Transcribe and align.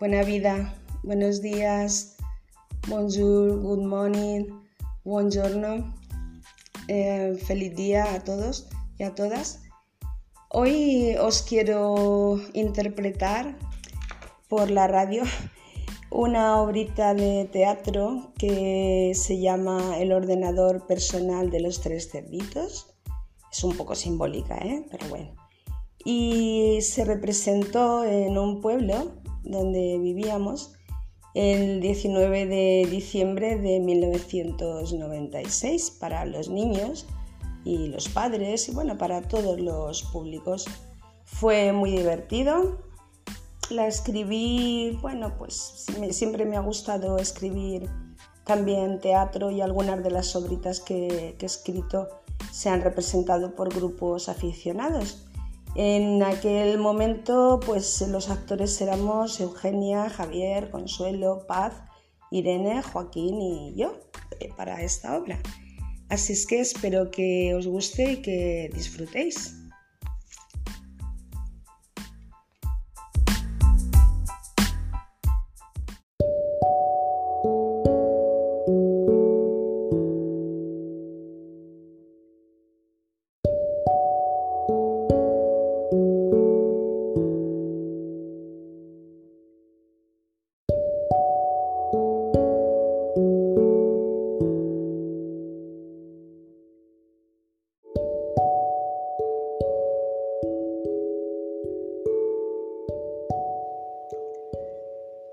buena 0.00 0.22
vida, 0.22 0.74
buenos 1.02 1.42
días, 1.42 2.16
bonjour, 2.88 3.60
good 3.60 3.84
morning, 3.84 4.46
buongiorno, 5.04 5.94
eh, 6.88 7.38
feliz 7.44 7.76
día 7.76 8.14
a 8.14 8.24
todos 8.24 8.70
y 8.96 9.02
a 9.02 9.14
todas. 9.14 9.60
Hoy 10.48 11.16
os 11.20 11.42
quiero 11.42 12.40
interpretar 12.54 13.58
por 14.48 14.70
la 14.70 14.86
radio 14.86 15.22
una 16.10 16.62
obrita 16.62 17.12
de 17.12 17.44
teatro 17.52 18.32
que 18.38 19.12
se 19.14 19.38
llama 19.38 19.98
El 19.98 20.12
ordenador 20.12 20.86
personal 20.86 21.50
de 21.50 21.60
los 21.60 21.82
tres 21.82 22.10
cerditos. 22.10 22.86
Es 23.52 23.62
un 23.64 23.76
poco 23.76 23.94
simbólica, 23.94 24.56
¿eh? 24.56 24.82
pero 24.90 25.06
bueno. 25.08 25.34
Y 26.06 26.78
se 26.80 27.04
representó 27.04 28.02
en 28.04 28.38
un 28.38 28.62
pueblo 28.62 29.19
donde 29.42 29.98
vivíamos 29.98 30.74
el 31.34 31.80
19 31.80 32.46
de 32.46 32.88
diciembre 32.90 33.56
de 33.56 33.80
1996 33.80 35.96
para 36.00 36.24
los 36.24 36.48
niños 36.48 37.06
y 37.64 37.88
los 37.88 38.08
padres 38.08 38.68
y 38.68 38.72
bueno, 38.72 38.98
para 38.98 39.22
todos 39.22 39.60
los 39.60 40.02
públicos. 40.04 40.66
Fue 41.24 41.72
muy 41.72 41.92
divertido. 41.92 42.78
La 43.70 43.86
escribí, 43.86 44.98
bueno, 45.00 45.34
pues 45.38 45.86
siempre 46.10 46.44
me 46.44 46.56
ha 46.56 46.60
gustado 46.60 47.18
escribir 47.18 47.88
también 48.44 48.98
teatro 48.98 49.52
y 49.52 49.60
algunas 49.60 50.02
de 50.02 50.10
las 50.10 50.34
obritas 50.34 50.80
que, 50.80 51.36
que 51.38 51.44
he 51.44 51.46
escrito 51.46 52.08
se 52.50 52.68
han 52.68 52.80
representado 52.80 53.54
por 53.54 53.72
grupos 53.72 54.28
aficionados. 54.28 55.29
En 55.76 56.22
aquel 56.22 56.78
momento, 56.78 57.60
pues 57.64 58.00
los 58.08 58.28
actores 58.28 58.80
éramos 58.80 59.40
Eugenia, 59.40 60.10
Javier, 60.10 60.70
Consuelo, 60.70 61.46
Paz, 61.46 61.74
Irene, 62.30 62.82
Joaquín 62.82 63.40
y 63.40 63.74
yo 63.76 63.94
eh, 64.40 64.48
para 64.56 64.82
esta 64.82 65.16
obra. 65.16 65.40
Así 66.08 66.32
es 66.32 66.46
que 66.46 66.60
espero 66.60 67.10
que 67.10 67.54
os 67.54 67.68
guste 67.68 68.12
y 68.12 68.22
que 68.22 68.68
disfrutéis. 68.74 69.59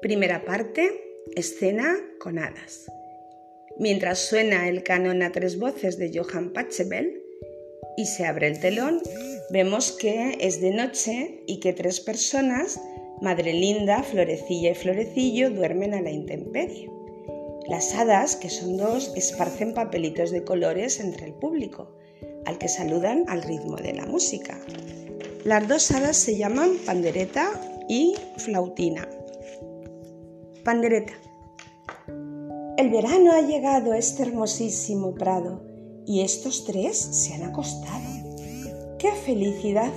Primera 0.08 0.46
parte, 0.46 0.90
escena 1.36 1.98
con 2.18 2.40
hadas. 2.40 2.90
Mientras 3.78 4.20
suena 4.20 4.70
el 4.70 4.82
canon 4.82 5.22
a 5.22 5.34
tres 5.34 5.60
voces 5.60 5.98
de 5.98 6.18
Johann 6.18 6.54
Pachelbel 6.54 7.22
y 7.98 8.06
se 8.06 8.26
abre 8.26 8.48
el 8.48 8.62
telón, 8.62 9.02
vemos 9.50 9.92
que 9.92 10.38
es 10.40 10.62
de 10.62 10.72
noche 10.72 11.44
y 11.46 11.60
que 11.60 11.74
tres 11.74 12.00
personas, 12.00 12.80
Madre 13.22 13.52
Linda, 13.52 14.02
Florecilla 14.02 14.72
y 14.72 14.76
Florecillo, 14.76 15.50
duermen 15.50 15.94
a 15.94 16.02
la 16.02 16.12
intemperie. 16.12 16.90
Las 17.68 17.94
hadas, 17.94 18.38
que 18.38 18.50
son 18.50 18.78
dos, 18.78 19.12
esparcen 19.18 19.74
papelitos 19.74 20.32
de 20.32 20.46
colores 20.46 21.02
entre 21.02 21.26
el 21.26 21.34
público, 21.34 21.98
al 22.46 22.58
que 22.58 22.70
saludan 22.70 23.26
al 23.28 23.44
ritmo 23.44 23.76
de 23.76 23.92
la 23.92 24.06
música. 24.06 24.58
Las 25.44 25.68
dos 25.68 25.92
hadas 25.92 26.16
se 26.16 26.38
llaman 26.38 26.78
Pandereta 26.86 27.52
y 27.90 28.16
Flautina 28.38 29.10
pandereta. 30.68 31.14
El 32.78 32.90
verano 32.90 33.32
ha 33.32 33.40
llegado 33.40 33.94
a 33.94 33.98
este 33.98 34.24
hermosísimo 34.24 35.16
prado 35.16 35.64
y 36.06 36.24
estos 36.24 36.66
tres 36.66 36.98
se 36.98 37.36
han 37.36 37.44
acostado. 37.44 38.04
¡Qué 39.00 39.14
felicidad! 39.14 39.94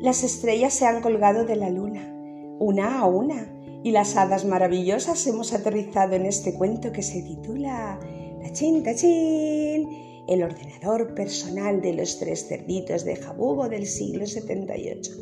Las 0.00 0.24
estrellas 0.24 0.74
se 0.74 0.86
han 0.86 1.00
colgado 1.00 1.44
de 1.44 1.54
la 1.54 1.70
luna, 1.70 2.12
una 2.58 2.98
a 2.98 3.06
una, 3.06 3.56
y 3.84 3.92
las 3.92 4.16
hadas 4.16 4.44
maravillosas 4.44 5.24
hemos 5.28 5.52
aterrizado 5.52 6.16
en 6.16 6.26
este 6.26 6.54
cuento 6.54 6.90
que 6.90 7.04
se 7.04 7.22
titula 7.22 8.00
Tachín, 8.42 8.82
tachín, 8.82 10.24
el 10.26 10.42
ordenador 10.42 11.14
personal 11.14 11.80
de 11.80 11.92
los 11.92 12.18
tres 12.18 12.48
cerditos 12.48 13.04
de 13.04 13.14
Jabugo 13.14 13.68
del 13.68 13.86
siglo 13.86 14.26
78. 14.26 15.12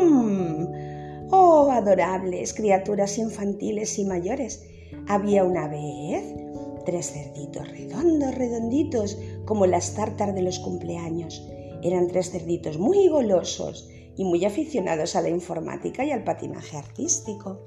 ¡Mmm! 0.00 0.81
Oh, 1.34 1.70
adorables 1.70 2.52
criaturas 2.52 3.16
infantiles 3.16 3.98
y 3.98 4.04
mayores, 4.04 4.66
había 5.08 5.44
una 5.44 5.66
vez 5.66 6.22
tres 6.84 7.10
cerditos 7.10 7.66
redondos, 7.70 8.34
redonditos, 8.34 9.16
como 9.46 9.64
las 9.64 9.94
tártar 9.94 10.34
de 10.34 10.42
los 10.42 10.58
cumpleaños. 10.58 11.42
Eran 11.82 12.08
tres 12.08 12.32
cerditos 12.32 12.76
muy 12.76 13.08
golosos 13.08 13.88
y 14.14 14.24
muy 14.24 14.44
aficionados 14.44 15.16
a 15.16 15.22
la 15.22 15.30
informática 15.30 16.04
y 16.04 16.10
al 16.10 16.22
patinaje 16.22 16.76
artístico. 16.76 17.60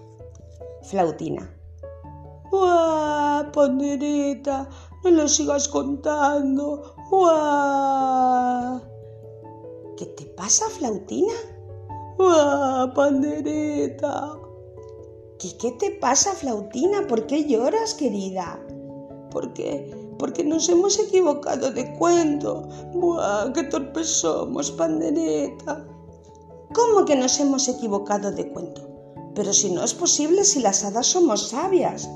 Flautina. 0.83 1.51
¡Buah, 2.51 3.51
pandereta! 3.51 4.69
No 5.03 5.09
lo 5.09 5.27
sigas 5.27 5.67
contando. 5.69 6.95
¡Buah! 7.09 8.79
¿Qué 9.97 10.05
te 10.05 10.25
pasa, 10.25 10.65
Flautina? 10.69 11.33
¡Ah, 12.19 12.91
pandereta! 12.95 14.33
¿Qué, 15.39 15.57
¿Qué 15.57 15.71
te 15.71 15.91
pasa, 15.91 16.31
flautina? 16.33 17.07
¿Por 17.07 17.27
qué 17.27 17.45
lloras, 17.45 17.93
querida? 17.93 18.59
¿Por 19.31 19.53
qué? 19.53 19.93
Porque 20.17 20.43
nos 20.43 20.69
hemos 20.69 20.97
equivocado 20.97 21.71
de 21.71 21.93
cuento. 21.95 22.69
¡Buah, 22.93 23.51
qué 23.53 23.63
torpes 23.63 24.07
somos, 24.07 24.71
pandereta! 24.71 25.85
¿Cómo 26.73 27.05
que 27.05 27.15
nos 27.15 27.39
hemos 27.39 27.67
equivocado 27.67 28.31
de 28.31 28.51
cuento? 28.51 28.81
Pero 29.35 29.51
si 29.53 29.71
no 29.71 29.83
es 29.83 29.93
posible 29.93 30.45
si 30.45 30.61
las 30.61 30.83
hadas 30.83 31.07
somos 31.07 31.49
sabias. 31.49 32.09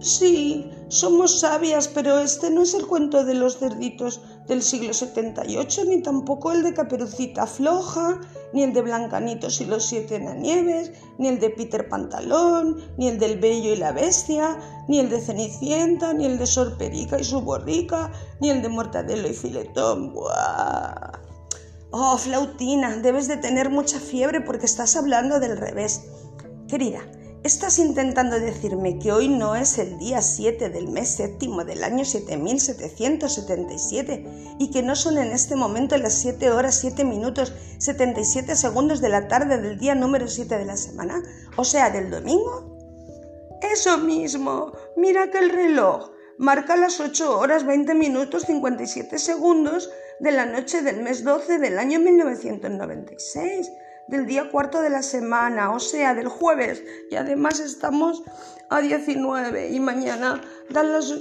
Sí, 0.00 0.68
somos 0.88 1.38
sabias, 1.38 1.86
pero 1.86 2.18
este 2.18 2.50
no 2.50 2.62
es 2.62 2.74
el 2.74 2.86
cuento 2.88 3.24
de 3.24 3.34
los 3.34 3.58
cerditos 3.58 4.20
del 4.48 4.62
siglo 4.62 4.92
78, 4.92 5.84
ni 5.84 6.02
tampoco 6.02 6.50
el 6.50 6.64
de 6.64 6.74
Caperucita 6.74 7.46
Floja, 7.46 8.20
ni 8.52 8.62
el 8.62 8.72
de 8.72 8.82
Blancanitos 8.82 9.60
y 9.60 9.64
los 9.64 9.86
siete 9.86 10.16
enanieves, 10.16 10.92
ni 11.18 11.28
el 11.28 11.40
de 11.40 11.50
Peter 11.50 11.88
Pantalón, 11.88 12.78
ni 12.96 13.08
el 13.08 13.18
del 13.18 13.38
Bello 13.38 13.72
y 13.72 13.76
la 13.76 13.92
Bestia, 13.92 14.58
ni 14.88 14.98
el 14.98 15.10
de 15.10 15.20
Cenicienta, 15.20 16.12
ni 16.12 16.26
el 16.26 16.38
de 16.38 16.46
Sorperica 16.46 17.18
y 17.18 17.24
su 17.24 17.40
borrica, 17.40 18.12
ni 18.40 18.50
el 18.50 18.62
de 18.62 18.68
Mortadelo 18.68 19.28
y 19.28 19.34
Filetón. 19.34 20.12
¡Buah! 20.12 21.12
Oh, 21.90 22.16
Flautina, 22.16 22.96
debes 22.96 23.28
de 23.28 23.36
tener 23.36 23.68
mucha 23.68 24.00
fiebre 24.00 24.40
porque 24.40 24.66
estás 24.66 24.96
hablando 24.96 25.40
del 25.40 25.58
revés. 25.58 26.08
Querida, 26.66 27.00
Estás 27.44 27.78
intentando 27.80 28.38
decirme 28.38 29.00
que 29.00 29.10
hoy 29.10 29.28
no 29.28 29.56
es 29.56 29.76
el 29.78 29.98
día 29.98 30.22
7 30.22 30.68
del 30.68 30.86
mes 30.86 31.16
séptimo 31.16 31.64
del 31.64 31.82
año 31.82 32.04
7777 32.04 34.54
y 34.60 34.70
que 34.70 34.84
no 34.84 34.94
son 34.94 35.18
en 35.18 35.32
este 35.32 35.56
momento 35.56 35.96
las 35.96 36.14
7 36.14 36.52
horas 36.52 36.76
7 36.76 37.04
minutos 37.04 37.52
77 37.78 38.54
segundos 38.54 39.00
de 39.00 39.08
la 39.08 39.26
tarde 39.26 39.60
del 39.60 39.76
día 39.76 39.96
número 39.96 40.28
7 40.28 40.56
de 40.56 40.66
la 40.66 40.76
semana, 40.76 41.20
o 41.56 41.64
sea, 41.64 41.90
del 41.90 42.10
domingo. 42.10 42.78
Eso 43.60 43.98
mismo, 43.98 44.70
mira 44.96 45.32
que 45.32 45.38
el 45.38 45.50
reloj 45.50 46.12
marca 46.38 46.76
las 46.76 47.00
8 47.00 47.40
horas 47.40 47.66
20 47.66 47.92
minutos 47.94 48.44
57 48.46 49.18
segundos 49.18 49.90
de 50.20 50.30
la 50.30 50.46
noche 50.46 50.82
del 50.82 51.02
mes 51.02 51.24
12 51.24 51.58
del 51.58 51.80
año 51.80 51.98
1996 51.98 53.68
del 54.08 54.26
día 54.26 54.50
cuarto 54.50 54.80
de 54.80 54.90
la 54.90 55.02
semana, 55.02 55.72
o 55.72 55.80
sea, 55.80 56.14
del 56.14 56.28
jueves. 56.28 56.82
Y 57.10 57.16
además 57.16 57.60
estamos 57.60 58.22
a 58.70 58.80
19 58.80 59.70
y 59.70 59.80
mañana 59.80 60.40
dan 60.70 60.92
las 60.92 61.14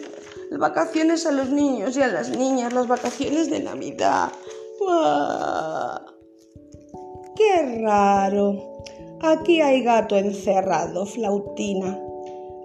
vacaciones 0.58 1.26
a 1.26 1.32
los 1.32 1.50
niños 1.50 1.98
y 1.98 2.02
a 2.02 2.08
las 2.08 2.30
niñas, 2.30 2.74
las 2.74 2.88
vacaciones 2.88 3.50
de 3.50 3.62
Navidad. 3.62 4.32
¡Qué 7.36 7.82
raro! 7.82 8.84
Aquí 9.22 9.62
hay 9.62 9.84
gato 9.84 10.18
encerrado, 10.18 11.06
flautina. 11.06 12.00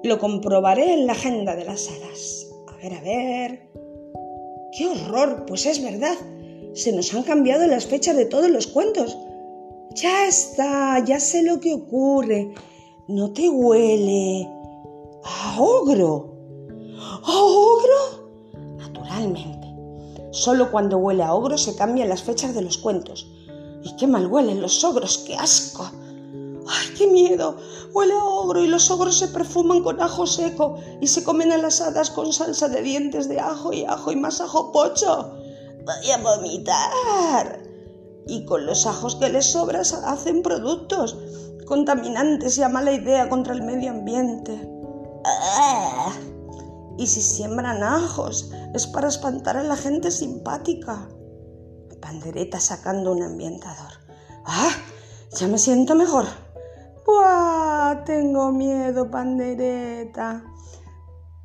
Lo 0.03 0.19
comprobaré 0.19 0.95
en 0.95 1.07
la 1.07 1.13
agenda 1.13 1.55
de 1.55 1.65
las 1.65 1.89
hadas. 1.89 2.47
A 2.69 2.77
ver, 2.77 2.95
a 2.95 3.01
ver. 3.01 3.69
¡Qué 4.77 4.89
horror! 4.89 5.45
Pues 5.47 5.67
es 5.67 5.83
verdad. 5.83 6.17
Se 6.75 6.93
nos 6.93 7.13
han 7.15 7.23
cambiado 7.23 7.67
las 7.67 7.87
fechas 7.87 8.17
de 8.17 8.27
todos 8.27 8.51
los 8.51 8.67
cuentos. 8.67 9.17
Ya 9.97 10.27
está, 10.27 11.03
ya 11.03 11.19
sé 11.19 11.43
lo 11.43 11.59
que 11.59 11.73
ocurre. 11.73 12.53
¿No 13.09 13.33
te 13.33 13.49
huele 13.49 14.47
a 15.25 15.57
ogro? 15.59 16.35
¿A 17.25 17.33
ogro? 17.33 18.77
Naturalmente. 18.77 19.67
Solo 20.33 20.71
cuando 20.71 20.99
huele 20.99 21.23
a 21.23 21.33
ogro 21.33 21.57
se 21.57 21.75
cambian 21.77 22.11
las 22.11 22.23
fechas 22.23 22.55
de 22.55 22.61
los 22.61 22.77
cuentos. 22.77 23.27
Y 23.85 23.97
qué 23.97 24.07
mal 24.07 24.27
huelen 24.27 24.61
los 24.61 24.85
ogros, 24.85 25.25
qué 25.27 25.35
asco. 25.35 25.91
¡Ay, 26.69 26.89
qué 26.99 27.07
miedo! 27.07 27.57
Huele 27.95 28.13
a 28.13 28.25
ogro 28.25 28.63
y 28.63 28.67
los 28.67 28.91
ogros 28.91 29.19
se 29.19 29.29
perfuman 29.29 29.83
con 29.83 30.03
ajo 30.03 30.27
seco 30.27 30.79
y 31.01 31.07
se 31.07 31.25
comen 31.25 31.53
a 31.53 31.57
las 31.57 31.81
hadas 31.81 32.11
con 32.11 32.35
salsa 32.35 32.69
de 32.69 32.83
dientes 32.83 33.31
de 33.31 33.41
ajo 33.41 33.73
y 33.73 33.85
ajo 33.85 34.13
y 34.13 34.17
más 34.17 34.43
ajo 34.43 34.73
pocho. 34.73 35.33
¡Voy 35.87 36.11
a 36.11 36.19
vomitar! 36.19 37.66
Y 38.27 38.45
con 38.45 38.67
los 38.67 38.87
ajos 38.87 39.17
que 39.17 39.29
les 39.29 39.47
sobran 39.53 39.83
hacen 40.05 40.43
productos 40.43 41.17
contaminantes 41.67 42.57
y 42.59 42.63
a 42.63 42.69
mala 42.69 42.93
idea 42.93 43.29
contra 43.29 43.53
el 43.53 43.63
medio 43.63 43.91
ambiente. 43.91 44.69
Y 46.99 47.07
si 47.07 47.21
siembran 47.21 47.83
ajos 47.83 48.51
es 48.73 48.87
para 48.87 49.09
espantar 49.09 49.57
a 49.57 49.63
la 49.63 49.77
gente 49.77 50.11
simpática. 50.11 51.09
Pandereta 52.01 52.61
sacando 52.61 53.13
un 53.13 53.23
ambientador. 53.23 53.93
¡Ah! 54.45 54.71
Ya 55.33 55.49
me 55.49 55.59
siento 55.59 55.95
mejor. 55.95 56.25
¡Buah! 57.05 58.05
Tengo 58.05 58.53
miedo, 58.53 59.11
pandereta. 59.11 60.45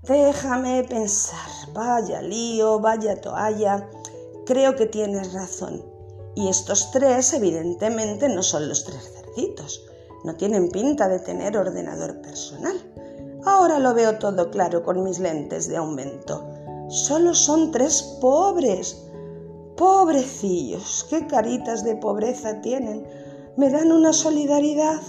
Déjame 0.04 0.84
pensar. 0.84 1.50
Vaya 1.74 2.22
lío, 2.22 2.80
vaya 2.80 3.20
toalla. 3.20 3.90
Creo 4.46 4.76
que 4.76 4.86
tienes 4.86 5.34
razón. 5.34 5.91
Y 6.36 6.48
estos 6.48 6.92
tres 6.92 7.34
evidentemente 7.34 8.30
no 8.30 8.42
son 8.44 8.70
los 8.70 8.84
tres 8.86 9.14
cerditos. 9.14 9.86
No 10.24 10.36
tienen 10.36 10.70
pinta 10.70 11.08
de 11.08 11.20
tener 11.20 11.58
ordenador 11.58 12.22
personal. 12.22 12.76
Ahora 13.44 13.80
lo 13.80 13.94
veo 13.94 14.20
todo 14.20 14.52
claro 14.52 14.84
con 14.84 15.04
mis 15.04 15.20
lentes 15.20 15.68
de 15.68 15.78
aumento. 15.78 16.48
Solo 16.90 17.34
son 17.34 17.72
tres 17.72 18.02
pobres. 18.22 19.08
Pobrecillos, 19.76 21.08
qué 21.10 21.26
caritas 21.26 21.84
de 21.84 21.96
pobreza 21.96 22.62
tienen. 22.62 23.08
Me 23.58 23.70
dan 23.70 23.92
una 23.92 24.14
solidaridad. 24.14 25.02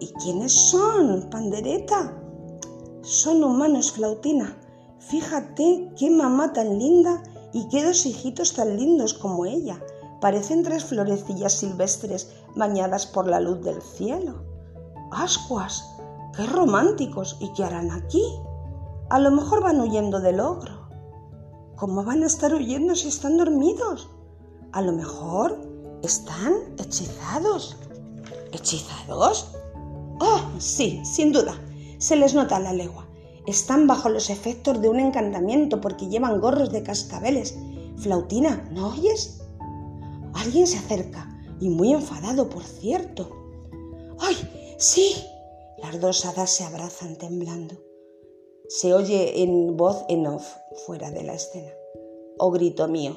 ¿Y 0.00 0.08
quiénes 0.14 0.52
son, 0.52 1.28
pandereta? 1.30 2.18
Son 3.02 3.44
humanos, 3.44 3.92
flautina. 3.92 4.58
Fíjate 4.98 5.90
qué 5.98 6.10
mamá 6.10 6.52
tan 6.54 6.78
linda 6.78 7.22
y 7.52 7.68
qué 7.68 7.84
dos 7.84 8.06
hijitos 8.06 8.54
tan 8.54 8.76
lindos 8.76 9.12
como 9.12 9.44
ella. 9.44 9.78
Parecen 10.20 10.62
tres 10.62 10.84
florecillas 10.84 11.52
silvestres 11.52 12.30
bañadas 12.56 13.06
por 13.06 13.26
la 13.26 13.40
luz 13.40 13.62
del 13.62 13.82
cielo. 13.82 14.42
¡Ascuas! 15.10 15.84
¡Qué 16.36 16.46
románticos! 16.46 17.36
¿Y 17.40 17.52
qué 17.52 17.64
harán 17.64 17.90
aquí? 17.90 18.22
A 19.10 19.18
lo 19.18 19.30
mejor 19.30 19.62
van 19.62 19.80
huyendo 19.80 20.20
del 20.20 20.40
ogro. 20.40 20.88
¿Cómo 21.76 22.04
van 22.04 22.22
a 22.22 22.26
estar 22.26 22.54
huyendo 22.54 22.94
si 22.94 23.08
están 23.08 23.36
dormidos? 23.36 24.08
A 24.72 24.80
lo 24.80 24.92
mejor 24.92 25.60
están 26.02 26.54
hechizados. 26.78 27.76
¿Hechizados? 28.52 29.50
Oh, 30.20 30.40
sí, 30.58 31.02
sin 31.04 31.32
duda. 31.32 31.54
Se 31.98 32.16
les 32.16 32.34
nota 32.34 32.58
la 32.60 32.72
legua. 32.72 33.06
Están 33.46 33.86
bajo 33.86 34.08
los 34.08 34.30
efectos 34.30 34.80
de 34.80 34.88
un 34.88 35.00
encantamiento 35.00 35.80
porque 35.80 36.08
llevan 36.08 36.40
gorros 36.40 36.72
de 36.72 36.82
cascabeles. 36.82 37.56
Flautina, 37.98 38.68
¿no 38.72 38.88
oyes? 38.88 39.43
Alguien 40.34 40.66
se 40.66 40.78
acerca, 40.78 41.28
y 41.60 41.68
muy 41.68 41.92
enfadado, 41.92 42.48
por 42.48 42.64
cierto. 42.64 43.28
¡Ay! 44.18 44.36
¡Sí! 44.78 45.14
Las 45.78 46.00
dos 46.00 46.24
hadas 46.24 46.50
se 46.50 46.64
abrazan 46.64 47.16
temblando. 47.16 47.76
Se 48.68 48.94
oye 48.94 49.42
en 49.42 49.76
voz 49.76 50.04
en 50.08 50.26
off 50.26 50.46
fuera 50.86 51.10
de 51.10 51.22
la 51.22 51.34
escena. 51.34 51.72
Oh 52.38 52.50
grito 52.50 52.88
mío, 52.88 53.14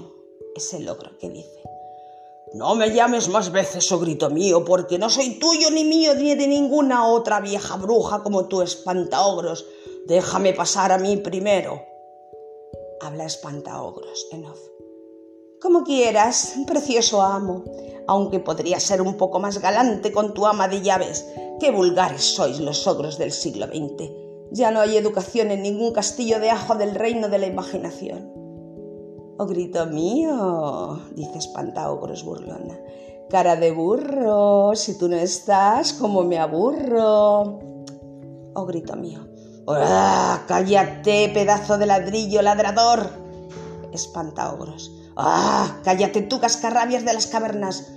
es 0.56 0.74
el 0.74 0.88
ogro 0.90 1.18
que 1.18 1.30
dice. 1.30 1.64
No 2.54 2.76
me 2.76 2.94
llames 2.94 3.30
más 3.30 3.52
veces, 3.52 3.92
oh 3.92 4.00
grito 4.00 4.30
mío, 4.30 4.64
porque 4.64 4.98
no 4.98 5.10
soy 5.10 5.40
tuyo 5.40 5.70
ni 5.72 5.84
mío 5.84 6.14
ni 6.16 6.36
de 6.36 6.48
ninguna 6.48 7.08
otra 7.08 7.40
vieja 7.40 7.76
bruja 7.78 8.24
como 8.24 8.48
tú, 8.48 8.62
espantaogros. 8.62 9.66
Déjame 10.06 10.54
pasar 10.54 10.92
a 10.92 10.98
mí 10.98 11.18
primero. 11.18 11.82
Habla 13.02 13.26
espantaogros 13.26 14.28
en 14.32 14.46
off. 14.46 14.60
Como 15.60 15.84
quieras, 15.84 16.54
precioso 16.68 17.24
amo, 17.24 17.64
aunque 18.08 18.40
podría 18.40 18.80
ser 18.80 19.02
un 19.02 19.18
poco 19.18 19.40
más 19.40 19.60
galante 19.60 20.12
con 20.12 20.36
tu 20.36 20.46
ama 20.46 20.68
de 20.68 20.82
llaves. 20.82 21.26
Qué 21.60 21.72
vulgares 21.72 22.36
sois 22.36 22.60
los 22.60 22.86
ogros 22.86 23.18
del 23.18 23.32
siglo 23.32 23.66
XX. 23.66 24.12
Ya 24.52 24.70
no 24.70 24.82
hay 24.82 24.98
educación 24.98 25.50
en 25.50 25.64
ningún 25.64 25.94
castillo 25.94 26.40
de 26.40 26.52
ajo 26.52 26.76
del 26.76 26.94
reino 26.94 27.28
de 27.28 27.40
la 27.40 27.48
imaginación. 27.48 28.32
Oh, 29.40 29.48
grito 29.48 29.88
mío, 29.88 31.02
dice 31.16 31.40
Espantaogros 31.40 32.24
burlona. 32.24 32.80
Cara 33.28 33.56
de 33.56 33.72
burro, 33.72 34.76
si 34.76 34.96
tú 34.96 35.10
no 35.10 35.16
estás, 35.16 35.94
¿cómo 35.94 36.24
me 36.24 36.38
aburro? 36.38 37.60
Oh, 38.54 38.66
grito 38.68 38.96
mío. 38.96 39.28
¡Ah, 39.68 40.44
cállate, 40.48 41.30
pedazo 41.34 41.80
de 41.80 41.88
ladrillo 41.88 42.44
ladrador! 42.44 43.10
Espantaogros. 43.92 44.97
¡Ah, 45.18 45.80
cállate 45.84 46.22
tú, 46.22 46.40
cascarrabias 46.40 47.04
de 47.04 47.14
las 47.14 47.28
cavernas! 47.28 47.92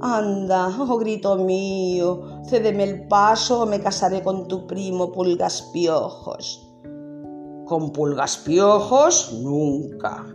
Anda, 0.00 0.68
oh 0.68 0.98
grito 0.98 1.36
mío, 1.36 2.42
cédeme 2.48 2.84
el 2.84 3.08
paso 3.08 3.62
o 3.62 3.66
me 3.66 3.80
casaré 3.80 4.22
con 4.22 4.48
tu 4.48 4.66
primo 4.66 5.12
Pulgas 5.12 5.62
Piojos. 5.72 6.68
Con 7.66 7.92
Pulgas 7.92 8.36
Piojos, 8.36 9.32
nunca 9.32 10.26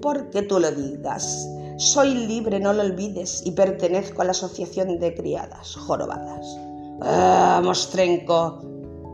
porque 0.00 0.42
tú 0.42 0.58
lo 0.58 0.70
digas. 0.70 1.48
Soy 1.76 2.14
libre, 2.14 2.58
no 2.60 2.72
lo 2.72 2.82
olvides, 2.82 3.42
y 3.44 3.52
pertenezco 3.52 4.22
a 4.22 4.24
la 4.24 4.32
asociación 4.32 4.98
de 4.98 5.14
criadas 5.14 5.76
jorobadas. 5.76 6.46
¡Ah, 7.02 7.60
mostrenco! 7.62 8.60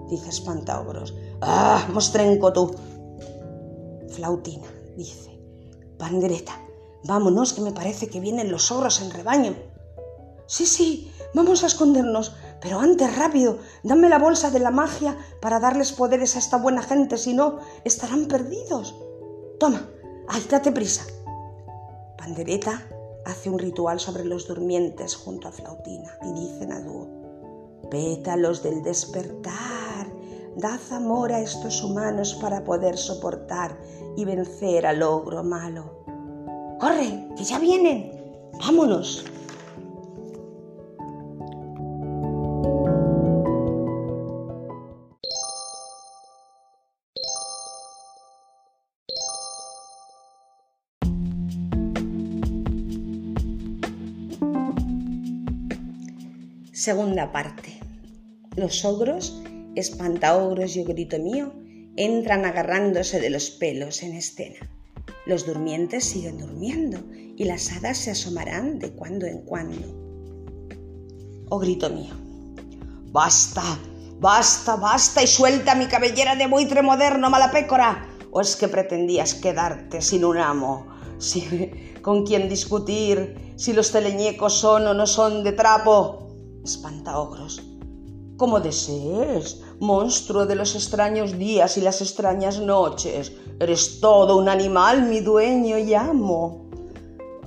dice 0.09 0.31
Espantaogros. 0.31 1.15
¡Ah, 1.41 1.87
mostrenco 1.93 2.53
tú! 2.53 2.75
Flautina, 4.09 4.69
dice. 4.97 5.34
Pandereta, 5.99 6.61
vámonos, 7.05 7.53
que 7.53 7.61
me 7.61 7.73
parece 7.73 8.09
que 8.09 8.21
vienen 8.21 8.51
los 8.51 8.71
ogros 8.71 9.01
en 9.01 9.11
rebaño. 9.11 9.55
Sí, 10.47 10.67
sí, 10.67 11.13
vamos 11.35 11.65
a 11.65 11.67
escondernos, 11.69 12.35
pero 12.61 12.81
antes 12.81 13.17
rápido, 13.17 13.59
dame 13.83 14.09
la 14.09 14.19
bolsa 14.19 14.51
de 14.51 14.61
la 14.61 14.71
magia 14.71 15.17
para 15.41 15.61
darles 15.61 15.93
poderes 15.93 16.37
a 16.37 16.39
esta 16.39 16.59
buena 16.59 16.83
gente, 16.83 17.17
si 17.17 17.33
no, 17.33 17.59
estarán 17.85 18.27
perdidos. 18.27 18.95
Toma, 19.59 19.89
¡Ay, 20.27 20.43
date 20.49 20.73
prisa! 20.73 21.05
Pandereta 22.17 22.83
hace 23.27 23.51
un 23.51 23.59
ritual 23.59 24.01
sobre 24.01 24.25
los 24.25 24.49
durmientes 24.49 25.15
junto 25.17 25.49
a 25.49 25.53
Flautina 25.53 26.17
y 26.23 26.33
dicen 26.33 26.73
a 26.73 26.81
dúo, 26.81 27.09
pétalos 27.91 28.63
del 28.63 28.83
despertar, 28.83 30.07
dad 30.57 30.81
amor 30.93 31.33
a 31.33 31.41
estos 31.41 31.83
humanos 31.83 32.35
para 32.41 32.65
poder 32.65 32.97
soportar 32.97 33.77
y 34.17 34.25
vencer 34.25 34.87
al 34.87 35.03
ogro 35.03 35.43
malo. 35.43 36.05
¡Corre, 36.79 37.29
que 37.37 37.45
ya 37.45 37.59
vienen! 37.59 38.13
¡Vámonos! 38.59 39.25
Segunda 56.73 57.33
parte. 57.33 57.81
Los 58.57 58.85
ogros, 58.85 59.43
espantaogros 59.75 60.77
y 60.77 60.85
grito 60.85 61.19
mío, 61.19 61.51
entran 61.97 62.45
agarrándose 62.45 63.21
de 63.21 63.31
los 63.31 63.51
pelos 63.51 64.03
en 64.03 64.15
escena. 64.15 64.71
Los 65.27 65.47
durmientes 65.47 66.05
siguen 66.05 66.39
durmiendo 66.39 66.99
y 67.37 67.45
las 67.45 67.73
hadas 67.73 67.99
se 67.99 68.11
asomarán 68.11 68.79
de 68.79 68.93
cuando 68.93 69.27
en 69.27 69.43
cuando. 69.43 70.05
Oh 71.51 71.59
grito 71.59 71.91
mío. 71.91 72.15
Basta, 73.13 73.63
basta, 74.19 74.77
basta 74.77 75.23
y 75.23 75.27
suelta 75.27 75.75
mi 75.75 75.87
cabellera 75.87 76.37
de 76.37 76.47
buitre 76.47 76.83
moderno, 76.83 77.31
mala 77.31 77.51
pécora. 77.51 78.09
¿O 78.31 78.41
es 78.41 78.57
que 78.57 78.69
pretendías 78.69 79.35
quedarte 79.35 80.03
sin 80.03 80.25
un 80.25 80.39
amo? 80.39 80.87
¿Con 82.03 82.27
quién 82.27 82.49
discutir 82.49 83.55
si 83.57 83.73
los 83.73 83.93
teleñecos 83.93 84.59
son 84.59 84.87
o 84.89 84.95
no 84.95 85.07
son 85.07 85.45
de 85.45 85.53
trapo? 85.53 86.21
espantaogros. 86.65 87.63
Como 88.37 88.59
desees, 88.59 89.63
monstruo 89.85 90.47
de 90.47 90.57
los 90.57 90.75
extraños 90.75 91.39
días 91.39 91.77
y 91.77 91.81
las 91.81 92.01
extrañas 92.01 92.59
noches, 92.59 93.33
eres 93.61 94.01
todo 94.01 94.37
un 94.37 94.49
animal, 94.49 95.03
mi 95.03 95.21
dueño 95.21 95.79
y 95.79 95.95
amo. 95.95 96.71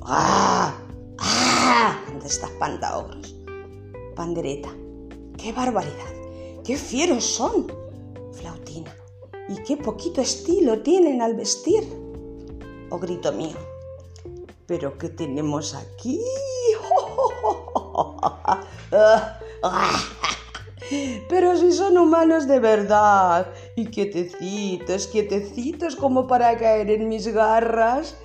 ¡Ah! 0.03 0.73
¡Ah! 1.19 1.99
¿Dónde 2.07 2.27
está 2.27 2.47
espantaogros? 2.47 3.35
Pandereta. 4.15 4.69
¡Qué 5.37 5.51
barbaridad! 5.51 6.17
qué 6.67 6.75
fieros 6.75 7.23
son! 7.23 7.71
Flautina. 8.33 8.93
¿Y 9.47 9.63
qué 9.63 9.77
poquito 9.77 10.19
estilo 10.19 10.81
tienen 10.81 11.21
al 11.21 11.35
vestir? 11.35 11.83
O 12.89 12.99
grito 12.99 13.31
mío. 13.31 13.55
¿Pero 14.65 14.97
qué 14.97 15.07
tenemos 15.07 15.73
aquí? 15.73 16.19
Pero 21.27 21.55
si 21.57 21.71
son 21.71 21.97
humanos 21.97 22.47
de 22.47 22.59
verdad 22.59 23.47
y 23.75 23.85
quietecitos, 23.87 25.07
quietecitos 25.07 25.95
como 25.95 26.27
para 26.27 26.57
caer 26.57 26.89
en 26.91 27.09
mis 27.09 27.27
garras. 27.27 28.15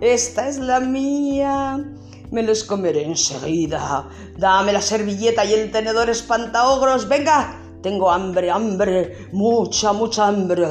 Esta 0.00 0.48
es 0.48 0.58
la 0.58 0.80
mía. 0.80 1.84
Me 2.30 2.42
los 2.42 2.64
comeré 2.64 3.04
enseguida. 3.04 4.08
Dame 4.38 4.72
la 4.72 4.80
servilleta 4.80 5.44
y 5.44 5.54
el 5.54 5.70
tenedor 5.70 6.08
espantaogros. 6.10 7.08
Venga, 7.08 7.60
tengo 7.82 8.10
hambre, 8.10 8.50
hambre, 8.50 9.28
mucha, 9.32 9.92
mucha 9.92 10.28
hambre. 10.28 10.66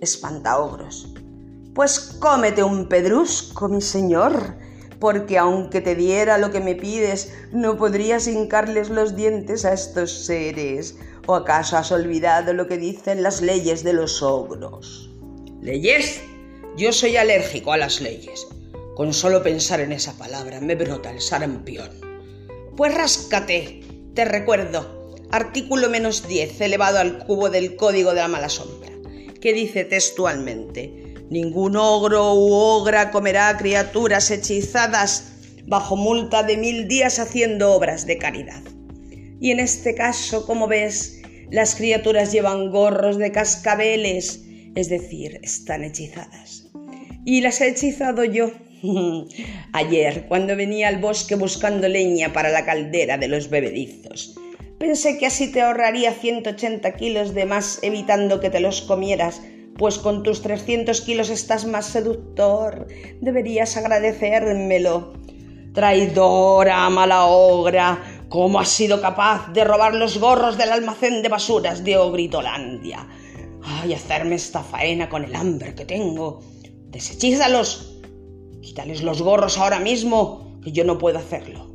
Espantaogros. 0.00 1.12
Pues 1.74 2.18
cómete 2.20 2.62
un 2.62 2.88
pedrusco, 2.88 3.68
mi 3.68 3.80
señor 3.80 4.61
porque 5.02 5.36
aunque 5.36 5.80
te 5.80 5.96
diera 5.96 6.38
lo 6.38 6.52
que 6.52 6.60
me 6.60 6.76
pides, 6.76 7.34
no 7.50 7.76
podrías 7.76 8.28
hincarles 8.28 8.88
los 8.88 9.16
dientes 9.16 9.64
a 9.64 9.72
estos 9.72 10.12
seres. 10.26 10.94
¿O 11.26 11.34
acaso 11.34 11.76
has 11.76 11.90
olvidado 11.90 12.52
lo 12.52 12.68
que 12.68 12.78
dicen 12.78 13.24
las 13.24 13.42
leyes 13.42 13.82
de 13.82 13.94
los 13.94 14.22
ogros? 14.22 15.10
¿Leyes? 15.60 16.20
Yo 16.76 16.92
soy 16.92 17.16
alérgico 17.16 17.72
a 17.72 17.78
las 17.78 18.00
leyes. 18.00 18.46
Con 18.94 19.12
solo 19.12 19.42
pensar 19.42 19.80
en 19.80 19.90
esa 19.90 20.16
palabra 20.16 20.60
me 20.60 20.76
brota 20.76 21.10
el 21.10 21.20
sarampión. 21.20 21.90
Pues 22.76 22.94
ráscate, 22.94 23.80
te 24.14 24.24
recuerdo. 24.24 25.16
Artículo 25.32 25.90
menos 25.90 26.28
10 26.28 26.60
elevado 26.60 27.00
al 27.00 27.26
cubo 27.26 27.50
del 27.50 27.74
Código 27.74 28.10
de 28.10 28.20
la 28.20 28.28
Mala 28.28 28.48
Sombra, 28.48 28.92
que 29.40 29.52
dice 29.52 29.84
textualmente 29.84 31.01
Ningún 31.32 31.76
ogro 31.76 32.34
u 32.34 32.52
ogra 32.52 33.10
comerá 33.10 33.56
criaturas 33.56 34.30
hechizadas 34.30 35.32
bajo 35.66 35.96
multa 35.96 36.42
de 36.42 36.58
mil 36.58 36.88
días 36.88 37.18
haciendo 37.18 37.72
obras 37.72 38.04
de 38.04 38.18
caridad. 38.18 38.60
Y 39.40 39.50
en 39.50 39.58
este 39.58 39.94
caso, 39.94 40.44
como 40.44 40.68
ves, 40.68 41.22
las 41.50 41.74
criaturas 41.74 42.32
llevan 42.32 42.70
gorros 42.70 43.16
de 43.16 43.32
cascabeles, 43.32 44.44
es 44.74 44.90
decir, 44.90 45.40
están 45.42 45.84
hechizadas. 45.84 46.68
Y 47.24 47.40
las 47.40 47.62
he 47.62 47.68
hechizado 47.68 48.24
yo. 48.24 48.50
Ayer, 49.72 50.26
cuando 50.28 50.54
venía 50.54 50.88
al 50.88 50.98
bosque 50.98 51.34
buscando 51.34 51.88
leña 51.88 52.34
para 52.34 52.50
la 52.50 52.66
caldera 52.66 53.16
de 53.16 53.28
los 53.28 53.48
bebedizos. 53.48 54.38
Pensé 54.78 55.16
que 55.16 55.24
así 55.24 55.50
te 55.50 55.62
ahorraría 55.62 56.12
180 56.12 56.92
kilos 56.92 57.32
de 57.32 57.46
más 57.46 57.78
evitando 57.80 58.38
que 58.38 58.50
te 58.50 58.60
los 58.60 58.82
comieras 58.82 59.40
pues 59.82 59.98
con 59.98 60.22
tus 60.22 60.42
300 60.42 61.00
kilos 61.00 61.28
estás 61.28 61.66
más 61.66 61.86
seductor. 61.86 62.86
Deberías 63.20 63.76
agradecérmelo. 63.76 65.14
Traidora, 65.74 66.88
mala 66.88 67.24
ogra, 67.24 68.00
¿cómo 68.28 68.60
has 68.60 68.68
sido 68.68 69.00
capaz 69.00 69.52
de 69.52 69.64
robar 69.64 69.96
los 69.96 70.18
gorros 70.18 70.56
del 70.56 70.70
almacén 70.70 71.20
de 71.20 71.28
basuras 71.28 71.82
de 71.82 71.96
Ogritolandia? 71.96 73.08
Ay, 73.64 73.92
hacerme 73.92 74.36
esta 74.36 74.62
faena 74.62 75.08
con 75.08 75.24
el 75.24 75.34
hambre 75.34 75.74
que 75.74 75.84
tengo. 75.84 76.38
Desechízalos. 76.62 77.96
Quítales 78.60 79.02
los 79.02 79.20
gorros 79.20 79.58
ahora 79.58 79.80
mismo, 79.80 80.60
que 80.62 80.70
yo 80.70 80.84
no 80.84 80.96
puedo 80.96 81.18
hacerlo. 81.18 81.74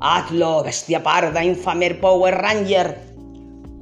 Hazlo, 0.00 0.62
bestia 0.62 1.02
parda, 1.02 1.42
infamer 1.42 1.98
Power 1.98 2.34
Ranger. 2.34 3.11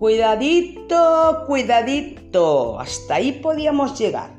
Cuidadito, 0.01 1.45
cuidadito, 1.47 2.81
hasta 2.81 3.17
ahí 3.17 3.33
podíamos 3.33 3.99
llegar. 3.99 4.31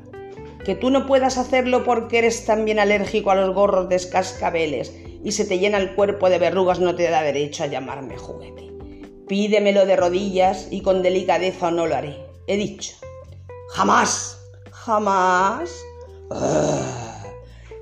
Que 0.64 0.74
tú 0.74 0.90
no 0.90 1.06
puedas 1.06 1.38
hacerlo 1.38 1.84
porque 1.84 2.18
eres 2.18 2.44
también 2.44 2.80
alérgico 2.80 3.30
a 3.30 3.36
los 3.36 3.54
gorros 3.54 3.88
de 3.88 4.08
cascabeles 4.10 4.92
y 5.22 5.30
se 5.30 5.44
te 5.44 5.60
llena 5.60 5.78
el 5.78 5.94
cuerpo 5.94 6.28
de 6.30 6.40
verrugas 6.40 6.80
no 6.80 6.96
te 6.96 7.08
da 7.08 7.22
derecho 7.22 7.62
a 7.62 7.68
llamarme 7.68 8.16
juguete. 8.16 8.72
Pídemelo 9.28 9.86
de 9.86 9.94
rodillas 9.94 10.66
y 10.72 10.80
con 10.80 11.00
delicadeza 11.00 11.70
no 11.70 11.86
lo 11.86 11.94
haré. 11.94 12.18
He 12.48 12.56
dicho. 12.56 12.96
Jamás, 13.70 14.40
jamás. 14.72 15.70
Ah, 16.32 17.22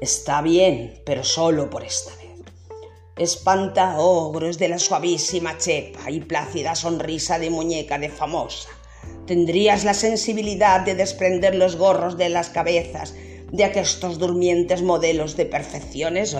está 0.02 0.42
bien, 0.42 1.00
pero 1.06 1.24
solo 1.24 1.70
por 1.70 1.82
esta 1.82 2.19
espanta 3.20 3.98
ogros 3.98 4.56
de 4.56 4.70
la 4.70 4.78
suavísima 4.78 5.58
chepa 5.58 6.10
y 6.10 6.20
plácida 6.20 6.74
sonrisa 6.74 7.38
de 7.38 7.50
muñeca 7.50 7.98
de 7.98 8.08
famosa. 8.08 8.70
Tendrías 9.26 9.84
la 9.84 9.92
sensibilidad 9.92 10.80
de 10.80 10.94
desprender 10.94 11.54
los 11.54 11.76
gorros 11.76 12.16
de 12.16 12.30
las 12.30 12.48
cabezas 12.48 13.14
de 13.52 13.64
aquestos 13.64 14.18
durmientes 14.18 14.82
modelos 14.82 15.36
de 15.36 15.44
perfecciones. 15.44 16.34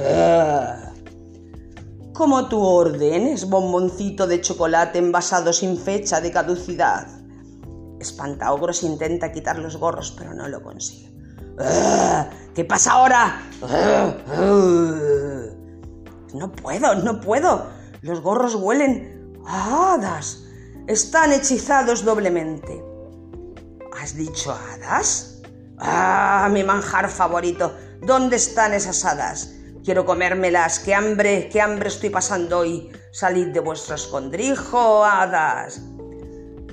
Como 2.15 2.49
tú 2.49 2.63
ordenes, 2.63 3.49
bomboncito 3.49 4.27
de 4.27 4.41
chocolate 4.41 4.99
envasado 4.99 5.53
sin 5.53 5.77
fecha 5.77 6.23
de 6.23 6.31
caducidad. 6.31 7.07
Espantaogros 8.01 8.83
intenta 8.85 9.33
quitar 9.33 9.59
los 9.59 9.77
gorros, 9.77 10.15
pero 10.17 10.33
no 10.33 10.49
lo 10.49 10.63
consigue. 10.63 11.11
¿Qué 12.55 12.65
pasa 12.65 12.93
ahora? 12.93 13.43
¡Ah! 13.63 15.60
No 16.35 16.53
puedo, 16.53 16.95
no 16.95 17.21
puedo. 17.21 17.67
Los 18.03 18.21
gorros 18.21 18.55
huelen 18.55 19.41
a 19.47 19.95
hadas. 19.95 20.45
Están 20.87 21.33
hechizados 21.33 22.05
doblemente. 22.05 22.83
¿Has 24.01 24.15
dicho 24.17 24.53
hadas? 24.53 25.43
Ah, 25.79 26.49
mi 26.53 26.65
manjar 26.65 27.09
favorito. 27.09 27.75
¿Dónde 28.03 28.37
están 28.37 28.73
esas 28.73 29.05
hadas? 29.05 29.55
Quiero 29.85 30.05
comérmelas. 30.05 30.81
¡Qué 30.81 30.95
hambre, 30.95 31.49
qué 31.51 31.61
hambre 31.61 31.89
estoy 31.89 32.11
pasando 32.11 32.59
hoy! 32.59 32.91
Salid 33.13 33.49
de 33.49 33.61
vuestro 33.61 33.95
escondrijo, 33.97 35.05
hadas. 35.05 35.83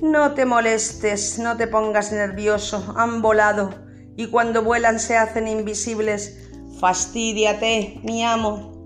No 0.02 0.34
te 0.34 0.46
molestes, 0.46 1.40
no 1.40 1.58
te 1.58 1.68
pongas 1.68 2.12
nervioso. 2.12 2.94
Han 2.96 3.22
volado. 3.22 3.74
Y 4.16 4.28
cuando 4.28 4.64
vuelan 4.64 5.00
se 5.00 5.18
hacen 5.18 5.48
invisibles. 5.48 6.50
Fastídiate, 6.80 8.00
mi 8.04 8.24
amo. 8.24 8.77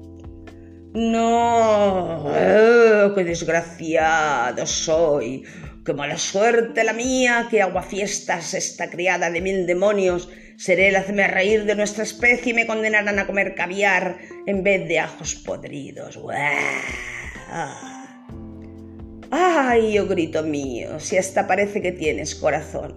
No, 0.93 2.25
oh, 2.25 3.15
qué 3.15 3.24
desgraciado 3.24 4.65
soy. 4.65 5.43
Qué 5.86 5.93
mala 5.93 6.17
suerte 6.17 6.83
la 6.83 6.91
mía, 6.91 7.48
qué 7.50 7.62
aguafiestas 7.62 8.53
esta 8.53 8.89
criada 8.89 9.31
de 9.31 9.39
mil 9.39 9.65
demonios. 9.65 10.29
Seré 10.57 10.89
el 10.89 10.98
hazme 10.98 11.27
reír 11.27 11.63
de 11.63 11.75
nuestra 11.75 12.03
especie 12.03 12.51
y 12.51 12.55
me 12.55 12.67
condenarán 12.67 13.17
a 13.19 13.25
comer 13.25 13.55
caviar 13.55 14.17
en 14.45 14.63
vez 14.63 14.86
de 14.88 15.00
ajos 15.00 15.36
podridos. 15.36 16.19
Ay, 19.31 19.98
oh 19.98 20.07
grito 20.07 20.43
mío, 20.43 21.00
si 21.00 21.17
hasta 21.17 21.48
parece 21.48 21.81
que 21.81 21.93
tienes 21.93 22.36
corazón. 22.36 22.95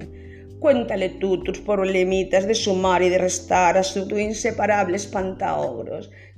Cuéntale 0.58 1.10
tú 1.10 1.42
tus 1.42 1.60
problemitas 1.60 2.46
de 2.46 2.54
sumar 2.54 3.02
y 3.02 3.08
de 3.08 3.18
restar 3.18 3.78
a 3.78 3.82
su 3.82 4.08
tu 4.08 4.18
inseparable 4.18 4.96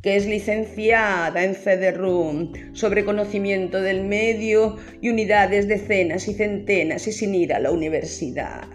que 0.03 0.17
es 0.17 0.27
licenciada 0.27 1.43
en 1.43 1.55
CD-ROOM 1.55 2.53
sobre 2.75 3.05
conocimiento 3.05 3.81
del 3.81 4.05
medio 4.05 4.77
y 5.01 5.09
unidades 5.09 5.69
decenas 5.69 6.29
y 6.29 6.35
centenas 6.35 7.07
y 7.07 7.13
sin 7.13 7.35
ir 7.35 7.53
a 7.53 7.59
la 7.59 7.71
universidad. 7.71 8.69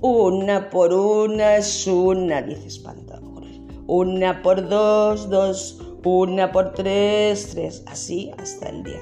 Una 0.00 0.70
por 0.70 0.92
una 0.92 1.56
es 1.56 1.86
una, 1.86 2.42
dice 2.42 2.68
espantaogros. 2.68 3.60
Una 3.86 4.42
por 4.42 4.68
dos, 4.68 5.28
dos. 5.28 5.78
Una 6.04 6.50
por 6.50 6.72
tres, 6.74 7.50
tres. 7.52 7.84
Así 7.86 8.32
hasta 8.38 8.70
el 8.70 8.82
diez. 8.82 9.00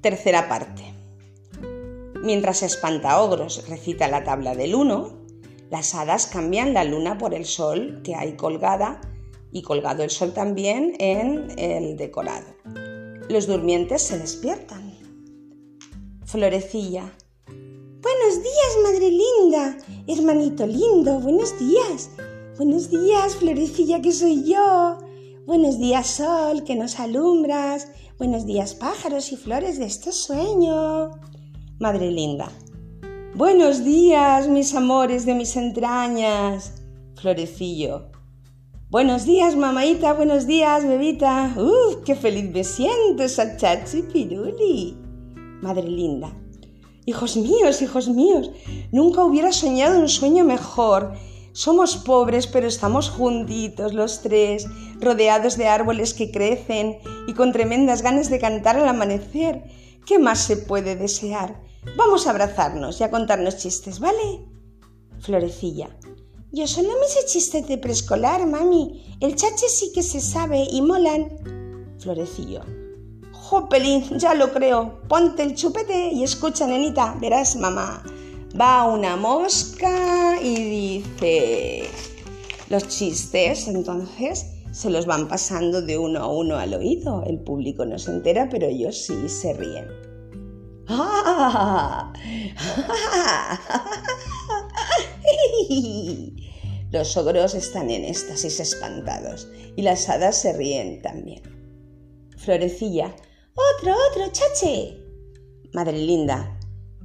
Tercera 0.00 0.48
parte. 0.48 0.82
Mientras 2.22 2.62
Espantaogros 2.62 3.68
recita 3.68 4.08
la 4.08 4.24
tabla 4.24 4.54
del 4.54 4.74
1, 4.74 5.20
las 5.70 5.94
hadas 5.94 6.26
cambian 6.26 6.74
la 6.74 6.84
luna 6.84 7.18
por 7.18 7.34
el 7.34 7.44
sol 7.44 8.00
que 8.02 8.14
hay 8.14 8.36
colgada 8.36 9.00
y 9.52 9.62
colgado 9.62 10.02
el 10.02 10.10
sol 10.10 10.32
también 10.32 10.94
en 10.98 11.50
el 11.58 11.96
decorado. 11.96 12.46
Los 13.28 13.46
durmientes 13.46 14.02
se 14.02 14.18
despiertan. 14.18 14.98
Florecilla, 16.24 17.12
Buenos 18.02 18.42
días, 18.42 18.78
madre 18.82 19.10
linda, 19.10 19.76
hermanito 20.06 20.66
lindo, 20.66 21.20
buenos 21.20 21.58
días. 21.58 22.10
Buenos 22.56 22.88
días, 22.88 23.36
florecilla 23.36 24.00
que 24.00 24.12
soy 24.12 24.44
yo. 24.44 24.98
Buenos 25.46 25.78
días, 25.78 26.06
sol, 26.06 26.64
que 26.64 26.76
nos 26.76 26.98
alumbras. 26.98 27.88
Buenos 28.20 28.44
días, 28.44 28.74
pájaros 28.74 29.32
y 29.32 29.36
flores 29.38 29.78
de 29.78 29.86
este 29.86 30.12
sueño. 30.12 31.10
Madre 31.78 32.10
linda. 32.10 32.52
Buenos 33.34 33.82
días, 33.82 34.46
mis 34.46 34.74
amores 34.74 35.24
de 35.24 35.34
mis 35.34 35.56
entrañas. 35.56 36.82
Florecillo. 37.14 38.10
Buenos 38.90 39.24
días, 39.24 39.56
mamaita, 39.56 40.12
buenos 40.12 40.46
días, 40.46 40.86
bebita. 40.86 41.54
¡Uh, 41.56 42.02
qué 42.04 42.14
feliz 42.14 42.44
me 42.52 42.62
siento, 42.62 43.26
Sachachi 43.26 44.02
Piruli! 44.02 44.98
Madre 45.62 45.88
linda. 45.88 46.30
Hijos 47.06 47.38
míos, 47.38 47.80
hijos 47.80 48.10
míos, 48.10 48.50
nunca 48.92 49.24
hubiera 49.24 49.50
soñado 49.50 49.98
un 49.98 50.10
sueño 50.10 50.44
mejor. 50.44 51.14
Somos 51.52 51.96
pobres, 51.96 52.46
pero 52.46 52.68
estamos 52.68 53.10
juntitos 53.10 53.92
los 53.92 54.22
tres, 54.22 54.66
rodeados 55.00 55.56
de 55.56 55.66
árboles 55.66 56.14
que 56.14 56.30
crecen 56.30 56.98
y 57.26 57.34
con 57.34 57.52
tremendas 57.52 58.02
ganas 58.02 58.30
de 58.30 58.38
cantar 58.38 58.76
al 58.76 58.88
amanecer. 58.88 59.64
¿Qué 60.06 60.18
más 60.18 60.38
se 60.40 60.56
puede 60.56 60.96
desear? 60.96 61.60
Vamos 61.96 62.26
a 62.26 62.30
abrazarnos 62.30 63.00
y 63.00 63.04
a 63.04 63.10
contarnos 63.10 63.56
chistes, 63.56 64.00
¿vale? 64.00 64.46
Florecilla. 65.18 65.90
Yo 66.52 66.66
solo 66.66 66.88
me 67.00 67.06
sé 67.06 67.26
chistes 67.26 67.66
de 67.68 67.78
preescolar, 67.78 68.46
mami. 68.46 69.16
El 69.20 69.36
chache 69.36 69.68
sí 69.68 69.92
que 69.92 70.02
se 70.02 70.20
sabe 70.20 70.66
y 70.70 70.82
molan. 70.82 71.96
Florecillo. 71.98 72.62
Jopelín, 73.32 74.18
ya 74.18 74.34
lo 74.34 74.52
creo. 74.52 75.00
Ponte 75.08 75.42
el 75.42 75.54
chupete 75.54 76.10
y 76.12 76.22
escucha, 76.22 76.66
nenita. 76.66 77.16
Verás, 77.20 77.56
mamá. 77.56 78.02
Va 78.58 78.86
una 78.86 79.16
mosca 79.16 80.40
y 80.42 80.54
dice... 80.54 81.90
Los 82.68 82.86
chistes, 82.86 83.66
entonces, 83.66 84.46
se 84.70 84.90
los 84.90 85.04
van 85.04 85.26
pasando 85.26 85.82
de 85.82 85.98
uno 85.98 86.20
a 86.20 86.28
uno 86.28 86.56
al 86.56 86.74
oído. 86.74 87.24
El 87.26 87.40
público 87.40 87.84
no 87.84 87.98
se 87.98 88.12
entera, 88.12 88.48
pero 88.48 88.66
ellos 88.66 89.06
sí 89.06 89.28
se 89.28 89.54
ríen. 89.54 89.88
Los 96.92 97.16
ogros 97.16 97.54
están 97.54 97.90
en 97.90 98.04
éxtasis 98.04 98.60
espantados 98.60 99.48
y 99.76 99.82
las 99.82 100.08
hadas 100.08 100.40
se 100.40 100.52
ríen 100.52 101.02
también. 101.02 101.42
Florecilla, 102.36 103.14
otro, 103.54 103.94
otro, 104.10 104.30
chache. 104.32 104.96
Madre 105.72 105.98
linda, 105.98 106.59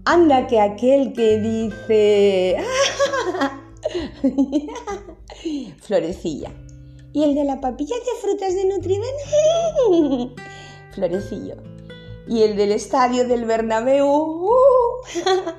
anda 0.05 0.47
que 0.47 0.59
aquel 0.59 1.13
que 1.13 1.37
dice... 1.39 2.57
Florecilla, 5.81 6.51
¿y 7.13 7.23
el 7.23 7.35
de 7.35 7.43
la 7.43 7.61
papilla 7.61 7.95
de 7.95 8.19
frutas 8.21 8.55
de 8.55 8.65
Nutriben? 8.65 9.13
Florecillo, 10.91 11.57
¿y 12.27 12.41
el 12.43 12.55
del 12.55 12.71
estadio 12.71 13.27
del 13.27 13.45
Bernabéu? 13.45 14.49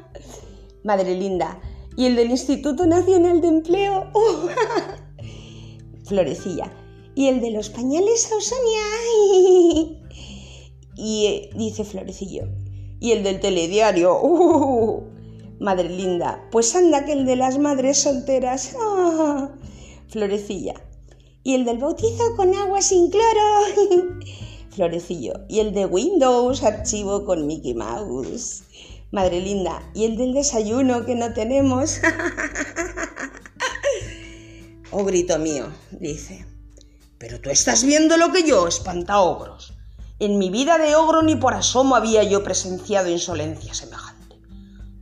Madre 0.82 1.14
linda, 1.14 1.60
¿Y 1.96 2.04
el 2.04 2.16
del 2.16 2.30
Instituto 2.30 2.86
Nacional 2.86 3.40
de 3.40 3.48
Empleo? 3.48 4.12
Florecilla. 6.04 6.70
¿Y 7.14 7.28
el 7.28 7.40
de 7.40 7.52
los 7.52 7.70
pañales 7.70 8.30
Ausonia? 8.30 9.96
y 10.94 11.26
eh, 11.26 11.50
dice 11.56 11.84
Florecillo. 11.84 12.44
¿Y 13.00 13.12
el 13.12 13.22
del 13.22 13.40
telediario? 13.40 14.18
Madre 15.60 15.88
linda. 15.88 16.46
Pues 16.50 16.74
anda 16.74 17.04
que 17.04 17.12
el 17.12 17.26
de 17.26 17.36
las 17.36 17.58
madres 17.58 17.98
solteras. 17.98 18.76
Florecilla. 20.08 20.74
¿Y 21.42 21.54
el 21.54 21.64
del 21.64 21.78
bautizo 21.78 22.34
con 22.36 22.54
agua 22.54 22.82
sin 22.82 23.10
cloro? 23.10 24.20
Florecillo. 24.70 25.32
¿Y 25.48 25.60
el 25.60 25.72
de 25.72 25.86
Windows 25.86 26.62
archivo 26.62 27.24
con 27.24 27.46
Mickey 27.46 27.74
Mouse? 27.74 28.64
Madre 29.12 29.40
linda, 29.40 29.88
¿y 29.94 30.04
el 30.04 30.16
del 30.16 30.34
desayuno 30.34 31.06
que 31.06 31.14
no 31.14 31.32
tenemos? 31.32 32.00
oh, 34.90 35.04
grito 35.04 35.38
mío, 35.38 35.68
dice. 35.92 36.44
Pero 37.16 37.40
tú 37.40 37.50
estás 37.50 37.84
viendo 37.84 38.16
lo 38.16 38.32
que 38.32 38.42
yo, 38.42 38.66
espanta 38.66 39.20
ogros. 39.20 39.75
En 40.18 40.38
mi 40.38 40.48
vida 40.48 40.78
de 40.78 40.96
ogro 40.96 41.20
ni 41.20 41.36
por 41.36 41.52
asomo 41.52 41.94
había 41.94 42.22
yo 42.22 42.42
presenciado 42.42 43.10
insolencia 43.10 43.74
semejante. 43.74 44.40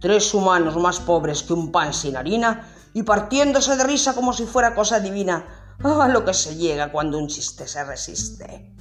Tres 0.00 0.34
humanos 0.34 0.76
más 0.76 0.98
pobres 0.98 1.44
que 1.44 1.52
un 1.52 1.70
pan 1.70 1.94
sin 1.94 2.16
harina 2.16 2.68
y 2.94 3.04
partiéndose 3.04 3.76
de 3.76 3.84
risa 3.84 4.14
como 4.14 4.32
si 4.32 4.44
fuera 4.44 4.74
cosa 4.74 4.98
divina. 4.98 5.76
Ah, 5.84 6.08
lo 6.08 6.24
que 6.24 6.34
se 6.34 6.56
llega 6.56 6.90
cuando 6.90 7.18
un 7.18 7.28
chiste 7.28 7.68
se 7.68 7.84
resiste. 7.84 8.74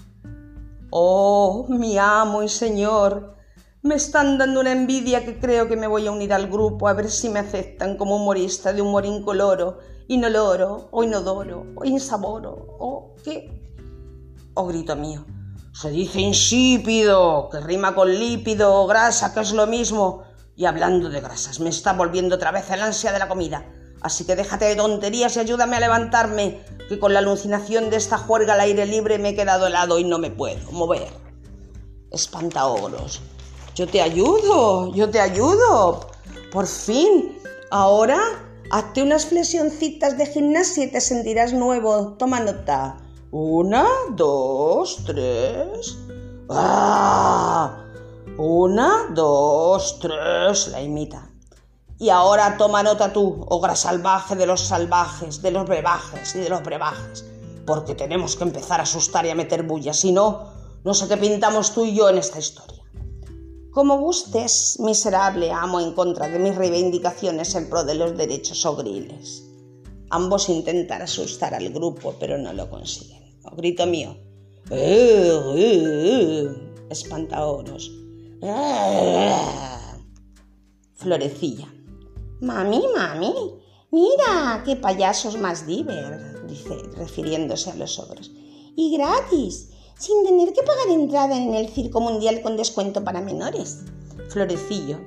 Oh, 0.89 1.67
mi 1.69 1.99
amo 1.99 2.41
y 2.41 2.49
señor, 2.49 3.35
me 3.83 3.93
están 3.93 4.39
dando 4.39 4.61
una 4.61 4.71
envidia 4.71 5.23
que 5.23 5.39
creo 5.39 5.67
que 5.67 5.77
me 5.77 5.85
voy 5.85 6.07
a 6.07 6.11
unir 6.11 6.33
al 6.33 6.47
grupo 6.47 6.87
a 6.87 6.93
ver 6.93 7.11
si 7.11 7.29
me 7.29 7.41
aceptan 7.41 7.95
como 7.95 8.15
humorista 8.15 8.73
de 8.73 8.81
humor 8.81 9.05
incoloro, 9.05 9.77
inoloro, 10.07 10.87
o 10.89 11.03
inodoro, 11.03 11.67
o 11.75 11.85
insaboro, 11.85 12.75
o 12.79 13.13
qué. 13.23 13.61
Oh, 14.55 14.65
grito 14.65 14.95
mío. 14.95 15.25
Se 15.73 15.89
dice 15.89 16.21
insípido, 16.21 17.49
que 17.51 17.59
rima 17.59 17.95
con 17.95 18.07
lípido 18.07 18.75
o 18.75 18.85
grasa, 18.85 19.33
que 19.33 19.39
es 19.39 19.53
lo 19.53 19.65
mismo. 19.65 20.23
Y 20.55 20.65
hablando 20.65 21.09
de 21.09 21.19
grasas, 21.19 21.59
me 21.59 21.71
está 21.71 21.93
volviendo 21.93 22.35
otra 22.35 22.51
vez 22.51 22.69
el 22.69 22.81
ansia 22.81 23.11
de 23.11 23.17
la 23.17 23.27
comida. 23.27 23.65
Así 24.01 24.23
que 24.23 24.35
déjate 24.35 24.65
de 24.65 24.75
tonterías 24.75 25.35
y 25.35 25.39
ayúdame 25.39 25.77
a 25.77 25.79
levantarme, 25.79 26.63
que 26.87 26.99
con 26.99 27.13
la 27.13 27.19
alucinación 27.19 27.89
de 27.89 27.97
esta 27.97 28.19
juerga 28.19 28.53
al 28.53 28.59
aire 28.59 28.85
libre 28.85 29.17
me 29.17 29.29
he 29.29 29.35
quedado 29.35 29.65
helado 29.65 29.97
y 29.97 30.03
no 30.03 30.19
me 30.19 30.29
puedo 30.29 30.71
mover. 30.71 31.11
Espantaogros. 32.11 33.21
Yo 33.73 33.87
te 33.87 34.01
ayudo, 34.01 34.93
yo 34.93 35.09
te 35.09 35.19
ayudo. 35.19 36.11
Por 36.51 36.67
fin. 36.67 37.39
Ahora 37.71 38.19
hazte 38.69 39.01
unas 39.01 39.25
flexioncitas 39.25 40.19
de 40.19 40.27
gimnasia 40.27 40.83
y 40.83 40.91
te 40.91 41.01
sentirás 41.01 41.51
nuevo. 41.51 42.15
Toma 42.19 42.39
nota. 42.41 43.02
Una, 43.35 43.87
dos, 44.11 44.99
tres. 45.07 45.97
¡Ah! 46.51 47.83
Una, 48.37 49.07
dos, 49.09 49.97
tres. 49.99 50.67
La 50.67 50.79
imita. 50.79 51.31
Y 51.97 52.09
ahora 52.09 52.57
toma 52.59 52.83
nota 52.83 53.11
tú, 53.11 53.43
ogra 53.49 53.75
salvaje 53.75 54.35
de 54.35 54.45
los 54.45 54.61
salvajes, 54.61 55.41
de 55.41 55.49
los 55.49 55.65
brebajes 55.65 56.35
y 56.35 56.41
de 56.41 56.49
los 56.49 56.61
brebajes. 56.61 57.25
Porque 57.65 57.95
tenemos 57.95 58.35
que 58.35 58.43
empezar 58.43 58.79
a 58.79 58.83
asustar 58.83 59.25
y 59.25 59.31
a 59.31 59.35
meter 59.35 59.63
bulla. 59.63 59.95
Si 59.95 60.11
no, 60.11 60.51
no 60.83 60.93
sé 60.93 61.07
qué 61.07 61.17
pintamos 61.17 61.73
tú 61.73 61.85
y 61.85 61.95
yo 61.95 62.09
en 62.09 62.19
esta 62.19 62.37
historia. 62.37 62.83
Como 63.71 63.97
gustes, 63.97 64.77
miserable 64.79 65.51
amo 65.51 65.79
en 65.79 65.95
contra 65.95 66.27
de 66.27 66.37
mis 66.37 66.55
reivindicaciones 66.55 67.55
en 67.55 67.67
pro 67.67 67.83
de 67.83 67.95
los 67.95 68.15
derechos 68.15 68.63
ogriles. 68.67 69.43
Ambos 70.11 70.49
intentan 70.49 71.01
asustar 71.01 71.55
al 71.55 71.69
grupo, 71.69 72.13
pero 72.19 72.37
no 72.37 72.53
lo 72.53 72.69
consiguen. 72.69 73.22
Grito 73.51 73.85
mío. 73.85 74.17
¡Eh, 74.71 75.29
eh, 75.55 76.47
eh! 78.41 78.63
Florecilla. 80.95 81.67
Mami, 82.41 82.81
mami, 82.95 83.33
mira 83.91 84.63
qué 84.65 84.75
payasos 84.75 85.37
más 85.37 85.65
diver, 85.67 86.45
dice, 86.47 86.75
refiriéndose 86.97 87.71
a 87.71 87.75
los 87.75 87.99
ogros. 87.99 88.31
Y 88.75 88.97
gratis, 88.97 89.69
sin 89.97 90.23
tener 90.25 90.53
que 90.53 90.63
pagar 90.63 90.87
entrada 90.89 91.37
en 91.37 91.53
el 91.53 91.69
Circo 91.69 92.01
Mundial 92.01 92.41
con 92.41 92.57
descuento 92.57 93.03
para 93.03 93.21
menores. 93.21 93.83
Florecillo. 94.29 94.99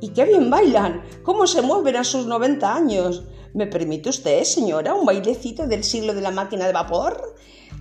¿Y 0.00 0.08
qué 0.10 0.24
bien 0.24 0.50
bailan? 0.50 1.02
¿Cómo 1.22 1.46
se 1.46 1.62
mueven 1.62 1.96
a 1.96 2.04
sus 2.04 2.26
90 2.26 2.74
años? 2.74 3.22
¿Me 3.54 3.66
permite 3.66 4.10
usted, 4.10 4.44
señora, 4.44 4.94
un 4.94 5.06
bailecito 5.06 5.66
del 5.66 5.82
siglo 5.82 6.14
de 6.14 6.20
la 6.20 6.30
máquina 6.30 6.66
de 6.66 6.72
vapor? 6.72 7.34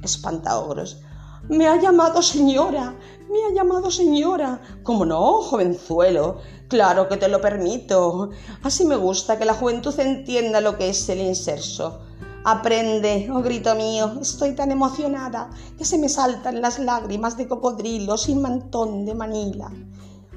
Espantaogros. 0.03 1.01
Me 1.49 1.67
ha 1.67 1.79
llamado 1.79 2.21
señora, 2.21 2.95
me 3.29 3.43
ha 3.45 3.53
llamado 3.53 3.89
señora. 3.91 4.61
¿Cómo 4.83 5.05
no, 5.05 5.41
jovenzuelo? 5.41 6.39
Claro 6.67 7.07
que 7.07 7.17
te 7.17 7.29
lo 7.29 7.39
permito. 7.39 8.31
Así 8.63 8.83
me 8.85 8.95
gusta 8.95 9.37
que 9.37 9.45
la 9.45 9.53
juventud 9.53 9.97
entienda 9.99 10.59
lo 10.59 10.77
que 10.77 10.89
es 10.89 11.07
el 11.09 11.21
inserso. 11.21 12.01
Aprende, 12.43 13.29
oh 13.33 13.41
grito 13.41 13.75
mío, 13.75 14.19
estoy 14.21 14.55
tan 14.55 14.71
emocionada 14.71 15.49
que 15.77 15.83
se 15.83 15.97
me 15.97 16.07
saltan 16.07 16.61
las 16.61 16.79
lágrimas 16.79 17.35
de 17.35 17.47
cocodrilo 17.47 18.17
sin 18.17 18.41
mantón 18.41 19.05
de 19.05 19.13
Manila. 19.13 19.69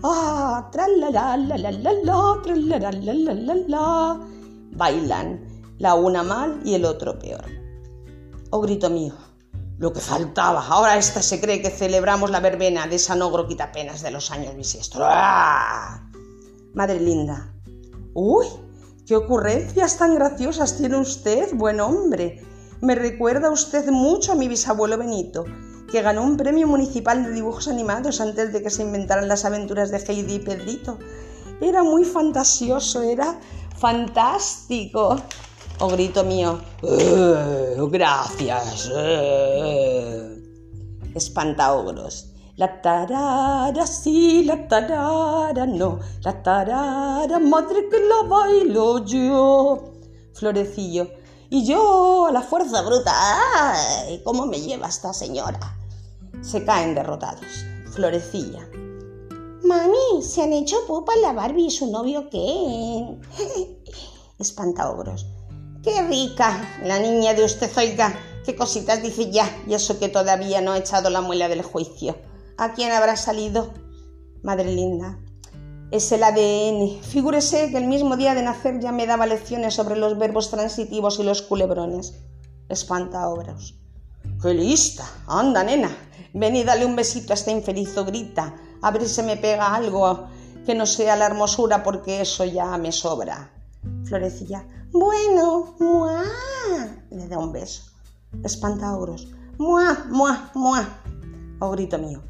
Ah, 0.03 0.70
la 0.96 1.11
la. 1.11 1.37
Bailan, 4.73 5.40
la 5.79 5.94
una 5.94 6.23
mal 6.23 6.61
y 6.64 6.75
el 6.75 6.85
otro 6.85 7.18
peor. 7.18 7.44
Oh 8.51 8.61
grito 8.61 8.90
mío, 8.90 9.14
lo 9.80 9.94
que 9.94 10.00
faltaba. 10.00 10.66
Ahora 10.66 10.98
esta 10.98 11.22
se 11.22 11.40
cree 11.40 11.62
que 11.62 11.70
celebramos 11.70 12.30
la 12.30 12.40
verbena 12.40 12.86
de 12.86 12.98
San 12.98 13.22
Ogro 13.22 13.48
Quitapenas 13.48 14.02
de 14.02 14.10
los 14.10 14.30
años 14.30 14.54
bisiestros. 14.54 15.08
¡Ah! 15.10 16.06
Madre 16.74 17.00
linda. 17.00 17.54
¡Uy! 18.12 18.46
¡Qué 19.06 19.16
ocurrencias 19.16 19.96
tan 19.96 20.14
graciosas 20.14 20.76
tiene 20.76 20.98
usted, 20.98 21.54
buen 21.54 21.80
hombre! 21.80 22.46
Me 22.82 22.94
recuerda 22.94 23.50
usted 23.50 23.88
mucho 23.90 24.32
a 24.32 24.34
mi 24.34 24.48
bisabuelo 24.48 24.98
Benito, 24.98 25.46
que 25.90 26.02
ganó 26.02 26.24
un 26.24 26.36
premio 26.36 26.66
municipal 26.66 27.24
de 27.24 27.32
dibujos 27.32 27.66
animados 27.66 28.20
antes 28.20 28.52
de 28.52 28.62
que 28.62 28.68
se 28.68 28.82
inventaran 28.82 29.28
las 29.28 29.46
aventuras 29.46 29.90
de 29.90 29.96
Heidi 29.96 30.34
y 30.34 30.38
Pedrito. 30.40 30.98
Era 31.62 31.82
muy 31.82 32.04
fantasioso, 32.04 33.00
era 33.00 33.40
fantástico. 33.78 35.16
O 35.82 35.88
grito 35.88 36.24
mío, 36.24 36.60
eh, 36.82 37.74
gracias. 37.90 38.90
Eh. 38.94 40.42
Espantaogros. 41.14 42.26
La 42.56 42.82
tarara 42.82 43.86
sí, 43.86 44.44
la 44.44 44.68
tarara 44.68 45.64
no, 45.64 45.98
la 46.22 46.42
tarara 46.42 47.38
madre 47.38 47.88
que 47.88 47.98
la 47.98 48.28
bailo 48.28 49.02
yo. 49.06 49.94
Florecillo. 50.34 51.08
Y 51.48 51.64
yo, 51.64 52.26
a 52.26 52.32
la 52.32 52.42
fuerza 52.42 52.82
bruta, 52.82 53.12
¡ay! 53.16 54.20
¿Cómo 54.22 54.44
me 54.44 54.60
lleva 54.60 54.88
esta 54.88 55.14
señora? 55.14 55.78
Se 56.42 56.62
caen 56.62 56.94
derrotados. 56.94 57.64
Florecilla. 57.86 58.68
Mami, 59.64 60.22
se 60.22 60.42
han 60.42 60.52
hecho 60.52 60.76
pupa 60.86 61.16
la 61.16 61.32
Barbie 61.32 61.68
y 61.68 61.70
su 61.70 61.90
novio 61.90 62.28
Ken. 62.28 63.22
Espantaogros. 64.38 65.26
¡Qué 65.82 66.02
rica! 66.02 66.78
La 66.84 66.98
niña 66.98 67.32
de 67.32 67.42
usted, 67.42 67.70
oiga, 67.78 68.12
qué 68.44 68.54
cositas 68.54 69.02
dice 69.02 69.30
ya, 69.30 69.48
y 69.66 69.72
eso 69.72 69.98
que 69.98 70.10
todavía 70.10 70.60
no 70.60 70.72
ha 70.72 70.78
echado 70.78 71.08
la 71.08 71.22
muela 71.22 71.48
del 71.48 71.62
juicio. 71.62 72.18
¿A 72.58 72.74
quién 72.74 72.92
habrá 72.92 73.16
salido? 73.16 73.72
Madre 74.42 74.70
linda. 74.74 75.18
Es 75.90 76.12
el 76.12 76.22
ADN. 76.22 77.02
Figúrese 77.02 77.70
que 77.70 77.78
el 77.78 77.86
mismo 77.86 78.18
día 78.18 78.34
de 78.34 78.42
nacer 78.42 78.78
ya 78.78 78.92
me 78.92 79.06
daba 79.06 79.24
lecciones 79.24 79.72
sobre 79.72 79.96
los 79.96 80.18
verbos 80.18 80.50
transitivos 80.50 81.18
y 81.18 81.22
los 81.22 81.40
culebrones. 81.40 82.12
Espanta 82.68 83.26
obras. 83.30 83.72
¡Qué 84.42 84.52
lista! 84.52 85.10
Anda, 85.26 85.64
nena. 85.64 85.96
Ven 86.34 86.56
y 86.56 86.62
dale 86.62 86.84
un 86.84 86.94
besito 86.94 87.32
a 87.32 87.34
este 87.34 87.52
infeliz 87.52 87.94
grita. 87.94 88.54
A 88.82 88.90
ver 88.90 89.08
si 89.08 89.22
me 89.22 89.38
pega 89.38 89.74
algo 89.74 90.28
que 90.66 90.74
no 90.74 90.84
sea 90.84 91.16
la 91.16 91.24
hermosura 91.24 91.82
porque 91.82 92.20
eso 92.20 92.44
ya 92.44 92.76
me 92.76 92.92
sobra. 92.92 93.50
Florecilla. 94.04 94.66
Bueno, 94.92 95.76
muah. 95.79 96.24
Le 97.11 97.29
da 97.29 97.38
un 97.38 97.53
beso. 97.53 97.83
Espanta 98.42 98.96
ogros. 98.96 99.29
Muah, 99.59 100.07
muah, 100.09 100.50
muah. 100.55 100.87
O 101.61 101.70
grito 101.70 101.98
mío. 101.98 102.22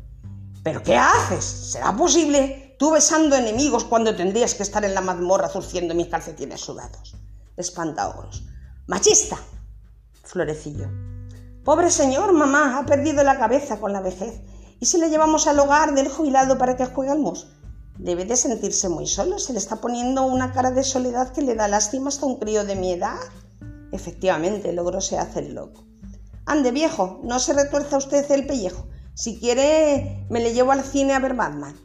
¿Pero 0.63 0.83
qué 0.83 0.97
haces? 0.97 1.45
¿Será 1.45 1.97
posible? 1.97 2.77
Tú 2.79 2.91
besando 2.91 3.37
enemigos 3.37 3.85
cuando 3.85 4.15
tendrías 4.15 4.55
que 4.55 4.63
estar 4.63 4.85
en 4.85 4.95
la 4.95 5.01
mazmorra 5.01 5.49
zurciendo 5.49 5.95
mis 5.95 6.09
calcetines 6.09 6.61
sudados. 6.61 7.17
Espanta 7.57 8.09
ogros. 8.09 8.43
¡Machista! 8.87 9.39
Florecillo. 10.23 10.89
Pobre 11.65 11.91
señor, 11.91 12.33
mamá, 12.33 12.79
ha 12.79 12.87
perdido 12.87 13.23
la 13.23 13.39
cabeza 13.39 13.81
con 13.81 13.93
la 13.93 14.01
vejez. 14.01 14.41
¿Y 14.81 14.87
si 14.87 14.99
le 14.99 15.11
llevamos 15.11 15.47
al 15.47 15.59
hogar 15.59 15.95
del 15.95 16.09
jubilado 16.09 16.59
para 16.59 16.77
que 16.77 16.87
juegue 16.87 17.11
al 17.11 17.19
mus? 17.19 17.47
Debe 18.03 18.25
de 18.25 18.35
sentirse 18.35 18.89
muy 18.89 19.07
solo, 19.07 19.39
se 19.39 19.53
le 19.53 19.59
está 19.59 19.77
poniendo 19.77 20.23
una 20.23 20.53
cara 20.53 20.71
de 20.71 20.85
soledad 20.85 21.35
que 21.35 21.43
le 21.43 21.55
da 21.55 21.69
lástima 21.69 22.09
hasta 22.09 22.25
un 22.25 22.39
crío 22.39 22.65
de 22.65 22.75
mi 22.75 22.93
edad. 22.93 23.19
Efectivamente, 23.93 24.73
logró 24.73 25.03
se 25.03 25.19
hace 25.19 25.41
el 25.41 25.55
loco. 25.55 25.85
Ande, 26.47 26.71
viejo, 26.71 27.21
no 27.25 27.39
se 27.39 27.53
retuerza 27.53 27.99
usted 27.99 28.31
el 28.31 28.47
pellejo. 28.47 28.87
Si 29.13 29.39
quiere, 29.39 30.27
me 30.31 30.41
le 30.41 30.55
llevo 30.55 30.73
al 30.73 30.83
cine 30.83 31.13
a 31.13 31.19
ver 31.19 31.35
Batman. 31.35 31.77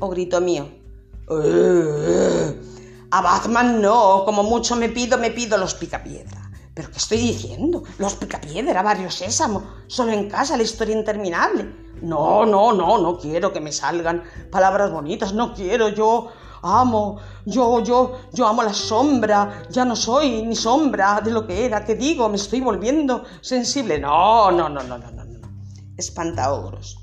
O 0.00 0.08
grito 0.08 0.40
mío. 0.40 0.66
Eh, 1.28 2.60
a 3.10 3.20
Batman 3.20 3.82
no, 3.82 4.24
como 4.24 4.42
mucho 4.42 4.76
me 4.76 4.88
pido, 4.88 5.18
me 5.18 5.30
pido 5.30 5.58
los 5.58 5.74
picapiedra. 5.74 6.49
¿Pero 6.74 6.90
qué 6.90 6.98
estoy 6.98 7.18
diciendo? 7.18 7.82
Los 7.98 8.14
picapiedra, 8.14 8.82
barrio 8.82 9.10
sésamo, 9.10 9.62
solo 9.86 10.12
en 10.12 10.30
casa, 10.30 10.56
la 10.56 10.62
historia 10.62 10.96
interminable. 10.96 11.90
No, 12.02 12.46
no, 12.46 12.72
no, 12.72 12.98
no 12.98 13.18
quiero 13.18 13.52
que 13.52 13.60
me 13.60 13.72
salgan 13.72 14.22
palabras 14.50 14.90
bonitas, 14.90 15.34
no 15.34 15.52
quiero, 15.52 15.88
yo 15.88 16.28
amo, 16.62 17.18
yo, 17.44 17.82
yo, 17.82 18.18
yo 18.32 18.46
amo 18.46 18.62
la 18.62 18.72
sombra, 18.72 19.64
ya 19.70 19.84
no 19.84 19.96
soy 19.96 20.42
ni 20.42 20.56
sombra 20.56 21.20
de 21.20 21.30
lo 21.30 21.46
que 21.46 21.66
era, 21.66 21.84
que 21.84 21.94
digo, 21.94 22.28
me 22.28 22.36
estoy 22.36 22.60
volviendo 22.60 23.24
sensible. 23.40 23.98
No, 23.98 24.50
no, 24.50 24.68
no, 24.68 24.82
no, 24.82 24.96
no, 24.96 25.10
no, 25.10 25.24
no. 25.24 25.48
Espanta 25.96 26.52
ogros. 26.52 26.96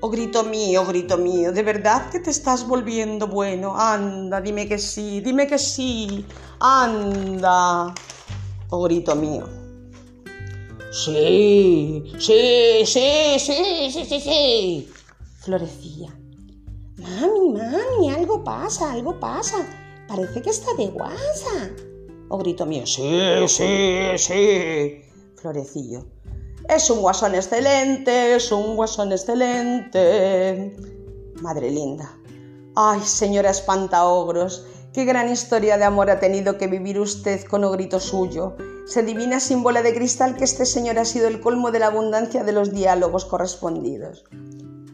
Oh 0.00 0.10
grito 0.10 0.44
mío, 0.44 0.84
grito 0.84 1.16
mío, 1.16 1.52
¿de 1.52 1.62
verdad 1.62 2.10
que 2.10 2.20
te 2.20 2.30
estás 2.30 2.66
volviendo 2.66 3.26
bueno? 3.26 3.74
Anda, 3.74 4.40
dime 4.40 4.68
que 4.68 4.78
sí, 4.78 5.20
dime 5.20 5.46
que 5.46 5.58
sí, 5.58 6.26
anda. 6.60 7.94
Oh 8.70 8.82
grito 8.82 9.14
mío. 9.14 9.46
Sí, 10.90 12.12
sí, 12.18 12.84
sí, 12.86 13.36
sí, 13.38 13.90
sí, 13.90 14.04
sí, 14.04 14.20
sí. 14.20 14.92
Florecía. 15.40 16.16
Mami, 16.98 17.52
mami, 17.52 18.10
algo 18.10 18.44
pasa, 18.44 18.92
algo 18.92 19.18
pasa. 19.18 19.66
Parece 20.08 20.40
que 20.40 20.50
está 20.50 20.72
de 20.74 20.86
guasa. 20.86 21.70
O 22.28 22.38
grito 22.38 22.64
mío. 22.64 22.86
Sí, 22.86 23.20
sí, 23.48 24.16
sí. 24.16 25.02
Florecillo. 25.36 26.04
Es 26.68 26.88
un 26.88 27.00
guasón 27.00 27.34
excelente, 27.34 28.36
es 28.36 28.50
un 28.50 28.76
guasón 28.76 29.12
excelente. 29.12 30.74
Madre 31.42 31.70
linda. 31.70 32.16
Ay, 32.74 33.00
señora 33.02 33.50
espantaogros, 33.50 34.64
qué 34.94 35.04
gran 35.04 35.28
historia 35.28 35.76
de 35.76 35.82
amor 35.82 36.08
ha 36.08 36.20
tenido 36.20 36.56
que 36.56 36.68
vivir 36.68 37.00
usted 37.00 37.44
con 37.46 37.64
ogrito 37.64 37.98
suyo. 37.98 38.56
Se 38.86 39.00
adivina 39.00 39.40
sin 39.40 39.64
bola 39.64 39.82
de 39.82 39.92
cristal 39.92 40.36
que 40.36 40.44
este 40.44 40.64
señor 40.64 41.00
ha 41.00 41.04
sido 41.04 41.26
el 41.26 41.40
colmo 41.40 41.72
de 41.72 41.80
la 41.80 41.88
abundancia 41.88 42.44
de 42.44 42.52
los 42.52 42.72
diálogos 42.72 43.24
correspondidos. 43.24 44.24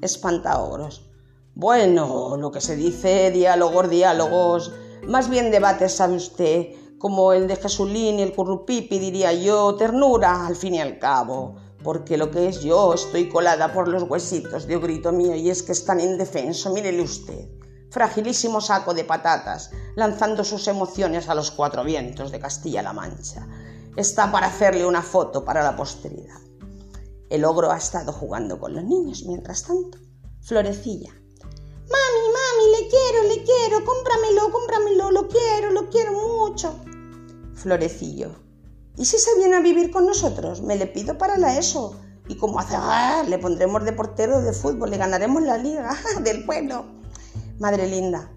Espantaogros. 0.00 1.10
Bueno, 1.54 2.38
lo 2.38 2.50
que 2.50 2.62
se 2.62 2.76
dice 2.76 3.30
diálogos, 3.30 3.90
diálogos, 3.90 4.72
más 5.06 5.28
bien 5.28 5.50
debates, 5.50 5.92
sabe 5.92 6.16
usted, 6.16 6.68
como 6.96 7.34
el 7.34 7.46
de 7.46 7.56
Jesulín 7.56 8.20
y 8.20 8.22
el 8.22 8.34
Currupipi, 8.34 8.98
diría 8.98 9.34
yo, 9.34 9.74
ternura, 9.74 10.46
al 10.46 10.56
fin 10.56 10.76
y 10.76 10.80
al 10.80 10.98
cabo, 10.98 11.56
porque 11.82 12.16
lo 12.16 12.30
que 12.30 12.48
es 12.48 12.62
yo 12.62 12.94
estoy 12.94 13.28
colada 13.28 13.74
por 13.74 13.88
los 13.88 14.04
huesitos 14.04 14.66
de 14.66 14.78
grito 14.78 15.12
mío 15.12 15.34
y 15.34 15.50
es 15.50 15.62
que 15.62 15.72
es 15.72 15.84
tan 15.84 16.00
indefenso, 16.00 16.72
mírele 16.72 17.02
usted, 17.02 17.48
fragilísimo 17.90 18.60
saco 18.60 18.94
de 18.94 19.04
patatas, 19.04 19.70
lanzando 19.96 20.44
sus 20.44 20.66
emociones 20.68 21.28
a 21.28 21.34
los 21.34 21.50
cuatro 21.50 21.84
vientos 21.84 22.30
de 22.30 22.40
Castilla-La 22.40 22.92
Mancha 22.92 23.46
está 23.96 24.30
para 24.30 24.46
hacerle 24.46 24.86
una 24.86 25.02
foto 25.02 25.44
para 25.44 25.62
la 25.62 25.76
posteridad. 25.76 26.38
El 27.28 27.44
ogro 27.44 27.70
ha 27.70 27.76
estado 27.76 28.12
jugando 28.12 28.58
con 28.58 28.74
los 28.74 28.84
niños 28.84 29.24
mientras 29.26 29.62
tanto. 29.62 29.98
Florecilla. 30.40 31.10
Mami, 31.10 32.24
mami, 32.32 32.80
le 32.80 32.88
quiero, 32.88 33.22
le 33.28 33.44
quiero, 33.44 33.84
cómpramelo, 33.84 34.50
cómpramelo, 34.50 35.10
lo 35.10 35.28
quiero, 35.28 35.70
lo 35.70 35.88
quiero 35.90 36.12
mucho. 36.12 36.74
Florecillo. 37.54 38.34
¿Y 38.96 39.04
si 39.04 39.18
se 39.18 39.36
viene 39.36 39.56
a 39.56 39.60
vivir 39.60 39.90
con 39.90 40.06
nosotros? 40.06 40.62
Me 40.62 40.76
le 40.76 40.86
pido 40.86 41.18
para 41.18 41.36
la 41.36 41.56
ESO. 41.58 41.96
Y 42.28 42.36
como 42.36 42.60
hace, 42.60 42.76
¡ah! 42.76 43.24
le 43.28 43.38
pondremos 43.38 43.84
de 43.84 43.92
portero 43.92 44.40
de 44.40 44.52
fútbol, 44.52 44.90
le 44.90 44.98
ganaremos 44.98 45.42
la 45.42 45.58
liga 45.58 45.96
del 46.22 46.44
pueblo. 46.44 46.99
Madre 47.60 47.86
linda, 47.86 48.30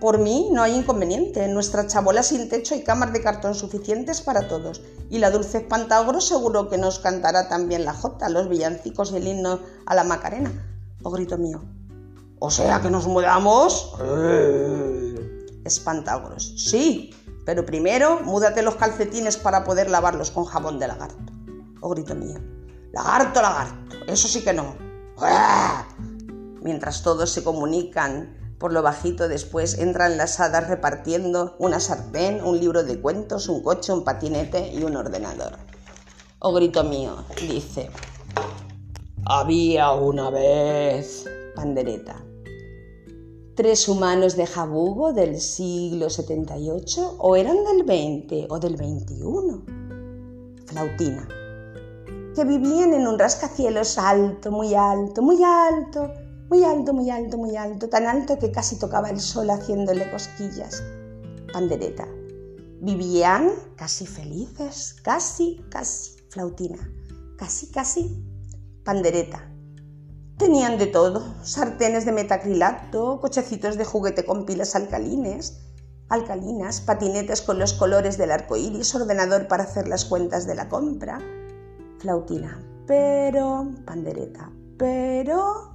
por 0.00 0.18
mí 0.18 0.48
no 0.52 0.62
hay 0.62 0.74
inconveniente. 0.74 1.44
En 1.44 1.54
nuestra 1.54 1.86
chabola 1.86 2.22
sin 2.22 2.48
techo 2.48 2.74
hay 2.74 2.82
camas 2.82 3.12
de 3.12 3.22
cartón 3.22 3.54
suficientes 3.54 4.20
para 4.20 4.48
todos. 4.48 4.82
Y 5.10 5.18
la 5.18 5.30
dulce 5.30 5.58
espantagro 5.58 6.20
seguro 6.20 6.68
que 6.68 6.78
nos 6.78 6.98
cantará 6.98 7.48
también 7.48 7.84
la 7.84 7.92
jota, 7.92 8.28
los 8.28 8.48
villancicos 8.48 9.12
y 9.12 9.16
el 9.16 9.28
himno 9.28 9.60
a 9.84 9.94
la 9.94 10.04
Macarena. 10.04 10.50
O 11.02 11.10
grito 11.10 11.38
mío. 11.38 11.62
O 12.38 12.50
sea 12.50 12.80
que 12.80 12.90
nos 12.90 13.06
mudamos. 13.06 13.94
Espantagros. 15.64 16.54
Sí, 16.56 17.14
pero 17.46 17.64
primero 17.64 18.20
múdate 18.20 18.62
los 18.62 18.76
calcetines 18.76 19.36
para 19.36 19.64
poder 19.64 19.88
lavarlos 19.90 20.30
con 20.30 20.44
jabón 20.44 20.78
de 20.78 20.88
lagarto. 20.88 21.32
O 21.80 21.90
grito 21.90 22.14
mío. 22.14 22.40
Lagarto, 22.92 23.40
lagarto. 23.40 23.96
Eso 24.06 24.26
sí 24.28 24.42
que 24.42 24.52
no. 24.52 24.74
Mientras 26.62 27.02
todos 27.02 27.30
se 27.30 27.42
comunican 27.42 28.43
por 28.58 28.72
lo 28.72 28.82
bajito 28.82 29.28
después 29.28 29.78
entran 29.78 30.16
las 30.16 30.40
hadas 30.40 30.68
repartiendo 30.68 31.56
una 31.58 31.80
sartén, 31.80 32.42
un 32.42 32.58
libro 32.58 32.84
de 32.84 33.00
cuentos, 33.00 33.48
un 33.48 33.62
coche, 33.62 33.92
un 33.92 34.04
patinete 34.04 34.72
y 34.72 34.82
un 34.84 34.96
ordenador. 34.96 35.58
O 36.38 36.50
oh, 36.50 36.52
grito 36.52 36.84
mío, 36.84 37.24
dice. 37.48 37.90
Había 39.26 39.92
una 39.92 40.30
vez. 40.30 41.24
Pandereta. 41.56 42.22
¿Tres 43.54 43.88
humanos 43.88 44.36
de 44.36 44.46
Jabugo 44.46 45.12
del 45.12 45.40
siglo 45.40 46.10
78 46.10 47.16
o 47.18 47.36
eran 47.36 47.64
del 47.64 47.84
20 47.84 48.48
o 48.50 48.58
del 48.58 48.76
21? 48.76 49.64
Flautina. 50.66 51.28
Que 52.34 52.44
vivían 52.44 52.92
en 52.92 53.06
un 53.06 53.18
rascacielos 53.18 53.96
alto, 53.96 54.50
muy 54.50 54.74
alto, 54.74 55.22
muy 55.22 55.42
alto 55.42 56.10
muy 56.48 56.64
alto, 56.64 56.92
muy 56.92 57.10
alto, 57.10 57.38
muy 57.38 57.56
alto, 57.56 57.88
tan 57.88 58.06
alto 58.06 58.38
que 58.38 58.50
casi 58.50 58.78
tocaba 58.78 59.10
el 59.10 59.20
sol 59.20 59.50
haciéndole 59.50 60.10
cosquillas. 60.10 60.82
Pandereta. 61.52 62.06
Vivían 62.80 63.50
casi 63.76 64.06
felices, 64.06 64.96
casi, 65.02 65.64
casi. 65.70 66.16
Flautina. 66.28 66.90
Casi, 67.38 67.70
casi. 67.70 68.24
Pandereta. 68.84 69.50
Tenían 70.36 70.78
de 70.78 70.88
todo, 70.88 71.22
sartenes 71.44 72.04
de 72.04 72.12
metacrilato, 72.12 73.20
cochecitos 73.20 73.78
de 73.78 73.84
juguete 73.84 74.24
con 74.24 74.44
pilas 74.44 74.74
alcalines, 74.74 75.60
alcalinas, 76.08 76.80
patinetes 76.80 77.40
con 77.40 77.60
los 77.60 77.72
colores 77.72 78.18
del 78.18 78.32
arco 78.32 78.56
iris, 78.56 78.94
ordenador 78.94 79.46
para 79.46 79.62
hacer 79.62 79.86
las 79.86 80.04
cuentas 80.04 80.46
de 80.46 80.56
la 80.56 80.68
compra. 80.68 81.20
Flautina. 82.00 82.60
Pero, 82.86 83.70
pandereta. 83.86 84.50
Pero, 84.76 85.73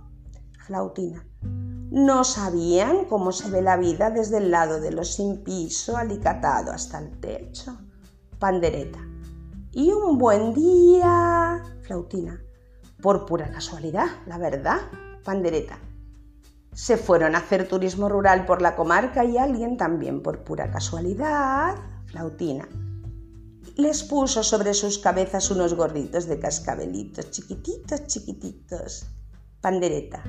flautina. 0.69 1.25
No 1.89 2.23
sabían 2.23 3.05
cómo 3.05 3.31
se 3.31 3.49
ve 3.49 3.63
la 3.63 3.75
vida 3.75 4.11
desde 4.11 4.37
el 4.37 4.51
lado 4.51 4.79
de 4.79 4.91
los 4.91 5.15
sin 5.15 5.43
piso, 5.43 5.97
alicatado 5.97 6.71
hasta 6.71 6.99
el 6.99 7.19
techo. 7.19 7.75
Pandereta. 8.37 8.99
Y 9.71 9.91
un 9.91 10.19
buen 10.19 10.53
día, 10.53 11.63
flautina. 11.81 12.39
Por 13.01 13.25
pura 13.25 13.49
casualidad, 13.49 14.05
la 14.27 14.37
verdad, 14.37 14.79
pandereta. 15.23 15.79
Se 16.71 16.97
fueron 16.97 17.33
a 17.33 17.39
hacer 17.39 17.67
turismo 17.67 18.07
rural 18.07 18.45
por 18.45 18.61
la 18.61 18.75
comarca 18.75 19.25
y 19.25 19.39
alguien 19.39 19.75
también 19.75 20.21
por 20.21 20.43
pura 20.43 20.69
casualidad, 20.69 21.75
flautina. 22.05 22.69
Les 23.75 24.03
puso 24.03 24.43
sobre 24.43 24.75
sus 24.75 24.99
cabezas 24.99 25.49
unos 25.49 25.73
gorritos 25.73 26.27
de 26.27 26.37
cascabelitos, 26.37 27.31
chiquititos, 27.31 28.05
chiquititos. 28.05 29.07
Pandereta 29.61 30.23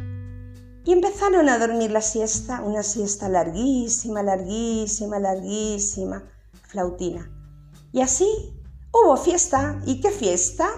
y 0.84 0.92
empezaron 0.92 1.48
a 1.48 1.58
dormir 1.58 1.90
la 1.90 2.00
siesta, 2.00 2.62
una 2.62 2.82
siesta 2.82 3.28
larguísima, 3.28 4.22
larguísima, 4.22 5.18
larguísima, 5.18 6.24
flautina. 6.68 7.30
Y 7.92 8.00
así 8.00 8.26
hubo 8.92 9.16
fiesta. 9.16 9.80
¿Y 9.84 10.00
qué 10.00 10.10
fiesta? 10.10 10.68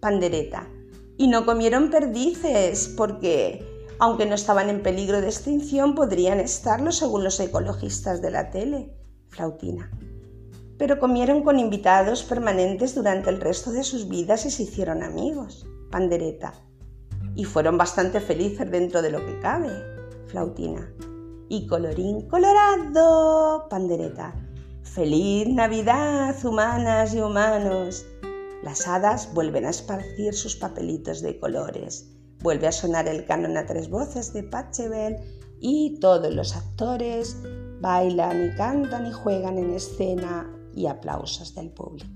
Pandereta. 0.00 0.68
Y 1.16 1.26
no 1.26 1.44
comieron 1.44 1.90
perdices 1.90 2.94
porque, 2.96 3.66
aunque 3.98 4.26
no 4.26 4.36
estaban 4.36 4.70
en 4.70 4.82
peligro 4.82 5.20
de 5.20 5.26
extinción, 5.26 5.96
podrían 5.96 6.38
estarlo 6.38 6.92
según 6.92 7.24
los 7.24 7.40
ecologistas 7.40 8.22
de 8.22 8.30
la 8.30 8.50
tele. 8.50 8.94
Flautina. 9.28 9.90
Pero 10.78 11.00
comieron 11.00 11.42
con 11.42 11.58
invitados 11.58 12.22
permanentes 12.22 12.94
durante 12.94 13.30
el 13.30 13.40
resto 13.40 13.72
de 13.72 13.82
sus 13.82 14.08
vidas 14.08 14.46
y 14.46 14.50
se 14.50 14.62
hicieron 14.62 15.02
amigos. 15.02 15.66
Pandereta 15.90 16.67
y 17.38 17.44
fueron 17.44 17.78
bastante 17.78 18.20
felices 18.20 18.68
dentro 18.68 19.00
de 19.00 19.12
lo 19.12 19.24
que 19.24 19.38
cabe. 19.38 19.70
Flautina. 20.26 20.92
Y 21.48 21.68
colorín 21.68 22.28
colorado, 22.28 23.68
pandereta. 23.70 24.34
Feliz 24.82 25.48
Navidad, 25.48 26.34
humanas 26.44 27.14
y 27.14 27.20
humanos. 27.20 28.04
Las 28.64 28.88
hadas 28.88 29.32
vuelven 29.34 29.66
a 29.66 29.70
esparcir 29.70 30.34
sus 30.34 30.56
papelitos 30.56 31.22
de 31.22 31.38
colores. 31.38 32.10
Vuelve 32.40 32.66
a 32.66 32.72
sonar 32.72 33.06
el 33.06 33.24
canon 33.24 33.56
a 33.56 33.66
tres 33.66 33.88
voces 33.88 34.32
de 34.32 34.42
Pachelbel 34.42 35.18
y 35.60 36.00
todos 36.00 36.34
los 36.34 36.56
actores 36.56 37.36
bailan 37.80 38.46
y 38.46 38.56
cantan 38.56 39.06
y 39.06 39.12
juegan 39.12 39.58
en 39.58 39.74
escena 39.74 40.52
y 40.74 40.86
aplausos 40.86 41.54
del 41.54 41.70
público. 41.70 42.10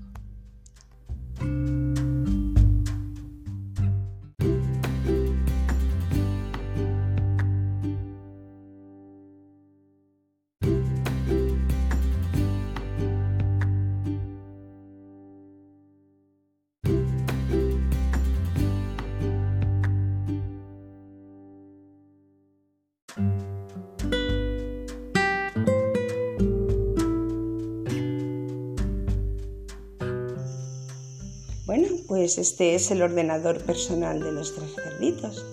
Bueno, 31.65 31.87
pues 32.07 32.37
este 32.37 32.75
es 32.75 32.91
el 32.91 33.01
ordenador 33.01 33.63
personal 33.63 34.21
de 34.21 34.33
los 34.33 34.53
tres 34.53 34.75
cerditos, 34.75 35.45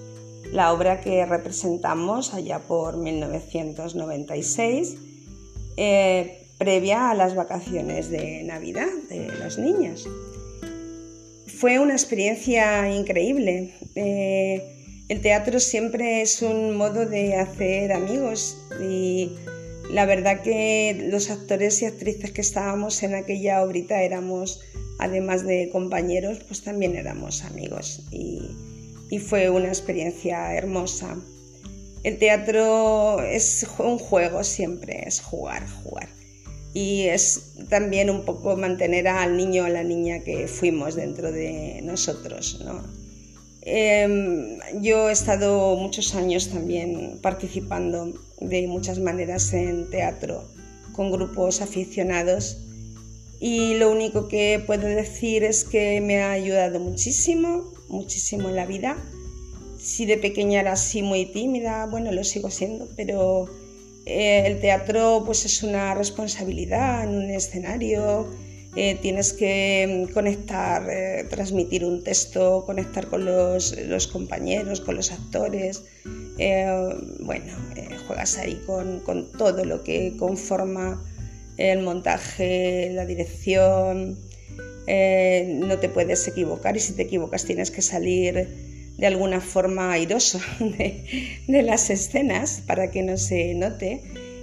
la 0.52 0.72
obra 0.72 1.00
que 1.00 1.24
representamos 1.24 2.34
allá 2.34 2.58
por 2.58 2.96
1996, 2.96 4.96
eh, 5.76 6.48
previa 6.58 7.10
a 7.10 7.14
las 7.14 7.36
vacaciones 7.36 8.10
de 8.10 8.42
Navidad 8.42 8.88
de 9.08 9.28
los 9.38 9.56
niños. 9.56 10.08
Fue 11.46 11.78
una 11.78 11.92
experiencia 11.92 12.92
increíble. 12.92 13.72
Eh, 13.94 15.04
el 15.08 15.20
teatro 15.20 15.60
siempre 15.60 16.22
es 16.22 16.42
un 16.42 16.76
modo 16.76 17.06
de 17.06 17.36
hacer 17.36 17.92
amigos 17.92 18.58
y 18.80 19.36
la 19.92 20.06
verdad 20.06 20.42
que 20.42 21.06
los 21.08 21.30
actores 21.30 21.80
y 21.82 21.86
actrices 21.86 22.32
que 22.32 22.40
estábamos 22.40 23.00
en 23.04 23.14
aquella 23.14 23.62
obrita 23.62 24.02
éramos 24.02 24.60
además 25.00 25.44
de 25.46 25.70
compañeros, 25.70 26.38
pues 26.46 26.62
también 26.62 26.94
éramos 26.94 27.42
amigos 27.44 28.02
y, 28.12 28.40
fue 29.18 29.50
una 29.50 29.66
experiencia 29.66 30.54
hermosa. 30.54 31.16
El 32.04 32.18
teatro 32.18 33.20
es 33.20 33.66
un 33.78 33.98
juego 33.98 34.44
siempre, 34.44 35.02
es 35.04 35.20
jugar, 35.20 35.66
jugar. 35.82 36.08
Y 36.74 37.02
es 37.02 37.54
también 37.68 38.08
un 38.08 38.24
poco 38.24 38.56
mantener 38.56 39.08
al 39.08 39.36
niño 39.36 39.64
o 39.64 39.68
la 39.68 39.82
niña 39.82 40.20
que 40.20 40.46
fuimos 40.46 40.94
dentro 40.94 41.32
de 41.32 41.80
nosotros. 41.82 42.64
Em, 43.62 44.60
yo 44.80 45.08
he 45.08 45.12
estado 45.12 45.74
muchos 45.74 46.14
años 46.14 46.48
también 46.50 47.18
participando 47.20 48.14
de 48.40 48.68
muchas 48.68 49.00
maneras 49.00 49.52
en 49.52 49.90
teatro 49.90 50.44
con 50.92 51.10
grupos 51.10 51.60
aficionados 51.62 52.58
y 53.40 53.74
lo 53.74 53.90
único 53.90 54.28
que 54.28 54.62
puedo 54.64 54.86
decir 54.86 55.44
es 55.44 55.64
que 55.64 56.02
me 56.02 56.20
ha 56.20 56.32
ayudado 56.32 56.78
muchísimo, 56.78 57.72
muchísimo 57.88 58.50
en 58.50 58.56
la 58.56 58.66
vida. 58.66 58.98
Si 59.78 60.04
de 60.04 60.18
pequeña 60.18 60.60
era 60.60 60.72
así 60.72 61.02
muy 61.02 61.24
tímida, 61.24 61.86
bueno, 61.86 62.12
lo 62.12 62.22
sigo 62.22 62.50
siendo, 62.50 62.86
pero 62.96 63.48
eh, 64.04 64.42
el 64.44 64.60
teatro 64.60 65.22
pues 65.24 65.46
es 65.46 65.62
una 65.62 65.94
responsabilidad 65.94 67.04
en 67.04 67.16
un 67.16 67.30
escenario, 67.30 68.28
eh, 68.76 68.98
tienes 69.00 69.32
que 69.32 70.06
mm, 70.06 70.12
conectar, 70.12 70.86
eh, 70.90 71.24
transmitir 71.30 71.86
un 71.86 72.04
texto, 72.04 72.64
conectar 72.66 73.06
con 73.06 73.24
los, 73.24 73.74
compañeros, 74.12 74.82
con 74.82 74.96
los 74.96 75.12
actores. 75.12 75.82
bueno, 77.20 77.54
juegas 78.06 78.36
ahí 78.36 78.60
con 78.66 79.32
todo 79.32 79.64
lo 79.64 79.82
que 79.82 80.14
conforma 80.18 81.02
el 81.56 81.80
montaje, 81.80 82.90
la 82.92 83.04
dirección, 83.06 84.18
eh, 84.86 85.46
no 85.58 85.78
te 85.78 85.88
puedes 85.88 86.26
equivocar 86.26 86.76
y 86.76 86.80
si 86.80 86.94
te 86.94 87.02
equivocas 87.02 87.44
tienes 87.44 87.70
que 87.70 87.82
salir 87.82 88.48
de 88.98 89.06
alguna 89.06 89.40
forma 89.40 89.92
airoso 89.92 90.40
de, 90.60 91.62
las 91.62 91.90
escenas 91.90 92.62
para 92.66 92.90
que 92.90 93.02
no 93.02 93.16
se 93.16 93.54
note. 93.54 94.02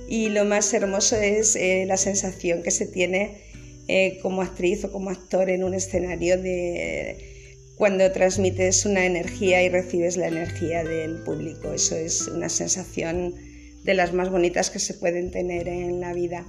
Y 0.09 0.29
lo 0.29 0.45
más 0.45 0.73
hermoso 0.73 1.17
es 1.17 1.55
eh, 1.55 1.85
la 1.85 1.97
sensación 1.97 2.63
que 2.63 2.71
se 2.71 2.85
tiene 2.85 3.41
eh, 3.89 4.19
como 4.21 4.41
actriz 4.41 4.85
o 4.85 4.91
como 4.91 5.09
actor 5.09 5.49
en 5.49 5.63
un 5.63 5.73
escenario 5.73 6.41
de 6.41 7.35
cuando 7.77 8.11
transmites 8.11 8.85
una 8.85 9.05
energía 9.05 9.61
y 9.63 9.69
recibes 9.69 10.17
la 10.17 10.27
energía 10.27 10.83
del 10.83 11.17
público. 11.23 11.73
Eso 11.73 11.95
es 11.95 12.27
una 12.27 12.49
sensación 12.49 13.35
de 13.83 13.93
las 13.93 14.13
más 14.13 14.29
bonitas 14.29 14.69
que 14.69 14.79
se 14.79 14.93
pueden 14.93 15.29
tener 15.29 15.67
en 15.67 15.99
la 15.99 16.13
vida. 16.13 16.45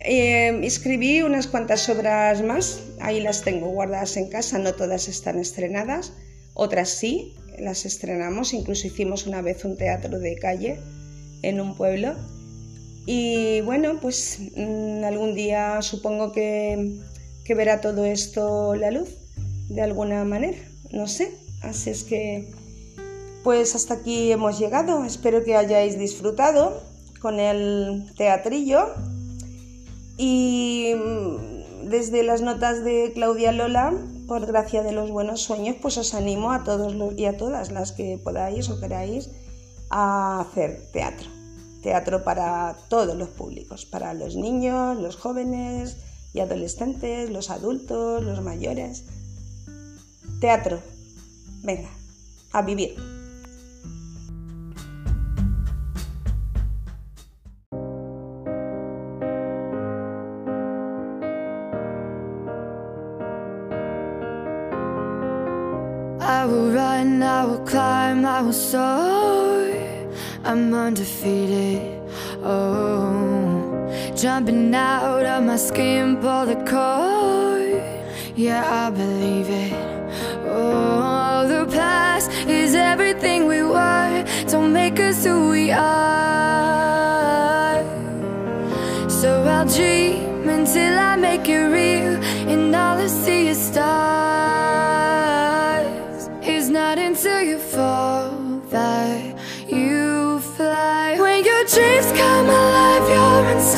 Eh, 0.00 0.60
escribí 0.62 1.20
unas 1.20 1.46
cuantas 1.46 1.88
obras 1.90 2.42
más, 2.42 2.80
ahí 3.00 3.20
las 3.20 3.42
tengo 3.42 3.68
guardadas 3.68 4.16
en 4.16 4.28
casa, 4.30 4.58
no 4.58 4.74
todas 4.74 5.08
están 5.08 5.38
estrenadas, 5.38 6.14
otras 6.54 6.88
sí, 6.88 7.34
las 7.58 7.84
estrenamos, 7.84 8.54
incluso 8.54 8.86
hicimos 8.86 9.26
una 9.26 9.42
vez 9.42 9.64
un 9.64 9.76
teatro 9.76 10.18
de 10.18 10.36
calle 10.36 10.80
en 11.42 11.60
un 11.60 11.76
pueblo. 11.76 12.14
Y 13.04 13.60
bueno, 13.62 13.98
pues 14.00 14.38
mm, 14.56 15.04
algún 15.04 15.34
día 15.34 15.82
supongo 15.82 16.32
que, 16.32 16.98
que 17.44 17.54
verá 17.54 17.82
todo 17.82 18.06
esto 18.06 18.74
la 18.74 18.90
luz, 18.90 19.10
de 19.68 19.82
alguna 19.82 20.24
manera, 20.24 20.58
no 20.92 21.08
sé. 21.08 21.30
Así 21.60 21.90
es 21.90 22.04
que, 22.04 22.50
pues 23.44 23.74
hasta 23.74 23.94
aquí 23.94 24.32
hemos 24.32 24.58
llegado. 24.58 25.04
Espero 25.04 25.44
que 25.44 25.56
hayáis 25.56 25.98
disfrutado 25.98 26.82
con 27.20 27.38
el 27.38 28.10
teatrillo 28.16 28.94
y 30.22 30.92
mm, 30.94 31.88
desde 31.88 32.22
las 32.22 32.42
notas 32.42 32.84
de 32.84 33.12
Claudia 33.14 33.52
Lola, 33.52 33.94
por 34.28 34.44
gracia 34.44 34.82
de 34.82 34.92
los 34.92 35.10
buenos 35.10 35.40
sueños, 35.40 35.76
pues 35.80 35.96
os 35.96 36.12
animo 36.12 36.52
a 36.52 36.62
todos 36.62 36.94
los, 36.94 37.18
y 37.18 37.24
a 37.24 37.38
todas 37.38 37.72
las 37.72 37.92
que 37.92 38.20
podáis 38.22 38.68
o 38.68 38.78
queráis 38.78 39.30
a 39.88 40.42
hacer 40.42 40.90
teatro. 40.92 41.26
Teatro 41.82 42.22
para 42.22 42.76
todos 42.90 43.16
los 43.16 43.30
públicos, 43.30 43.86
para 43.86 44.12
los 44.12 44.36
niños, 44.36 44.98
los 44.98 45.16
jóvenes 45.16 45.96
y 46.34 46.40
adolescentes, 46.40 47.30
los 47.30 47.48
adultos, 47.48 48.22
los 48.22 48.42
mayores. 48.42 49.04
Teatro. 50.38 50.82
Venga, 51.62 51.88
a 52.52 52.60
vivir. 52.60 53.19
I 68.40 68.42
will 68.42 68.54
soar. 68.54 69.68
I'm 70.44 70.72
undefeated. 70.72 72.00
Oh, 72.42 73.92
jumping 74.16 74.74
out 74.74 75.26
of 75.26 75.44
my 75.44 75.56
skin, 75.56 76.16
pull 76.22 76.46
the 76.46 76.56
cord. 76.64 77.82
Yeah, 78.34 78.64
I 78.64 78.88
believe 78.88 79.50
it. 79.50 79.74
Oh, 80.48 81.46
the 81.48 81.66
past 81.70 82.30
is 82.48 82.74
everything 82.74 83.46
we 83.46 83.60
were. 83.62 84.24
Don't 84.48 84.72
make 84.72 84.98
us 84.98 85.22
who 85.22 85.50
we 85.50 85.70
are. 85.70 85.84
So 89.10 89.42
I'll 89.42 89.66
dream 89.66 90.48
until 90.48 90.98
I 90.98 91.16
make 91.16 91.46
it 91.46 91.66
real, 91.78 92.16
and 92.48 92.74
all 92.74 92.96
I 92.96 93.06
see 93.06 93.48
is 93.48 93.58
stars. 93.58 94.19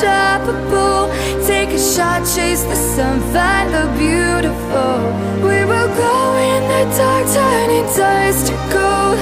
Unstoppable. 0.03 1.11
Take 1.45 1.69
a 1.69 1.79
shot, 1.79 2.21
chase 2.35 2.63
the 2.63 2.75
sun, 2.75 3.19
find 3.33 3.73
the 3.73 3.85
beautiful. 3.97 4.95
We 5.47 5.65
will 5.65 5.89
go 5.95 6.15
in 6.51 6.61
the 6.71 6.83
dark, 6.97 7.25
turning 7.33 7.85
dust 7.95 8.47
to 8.47 8.53
gold, 8.71 9.17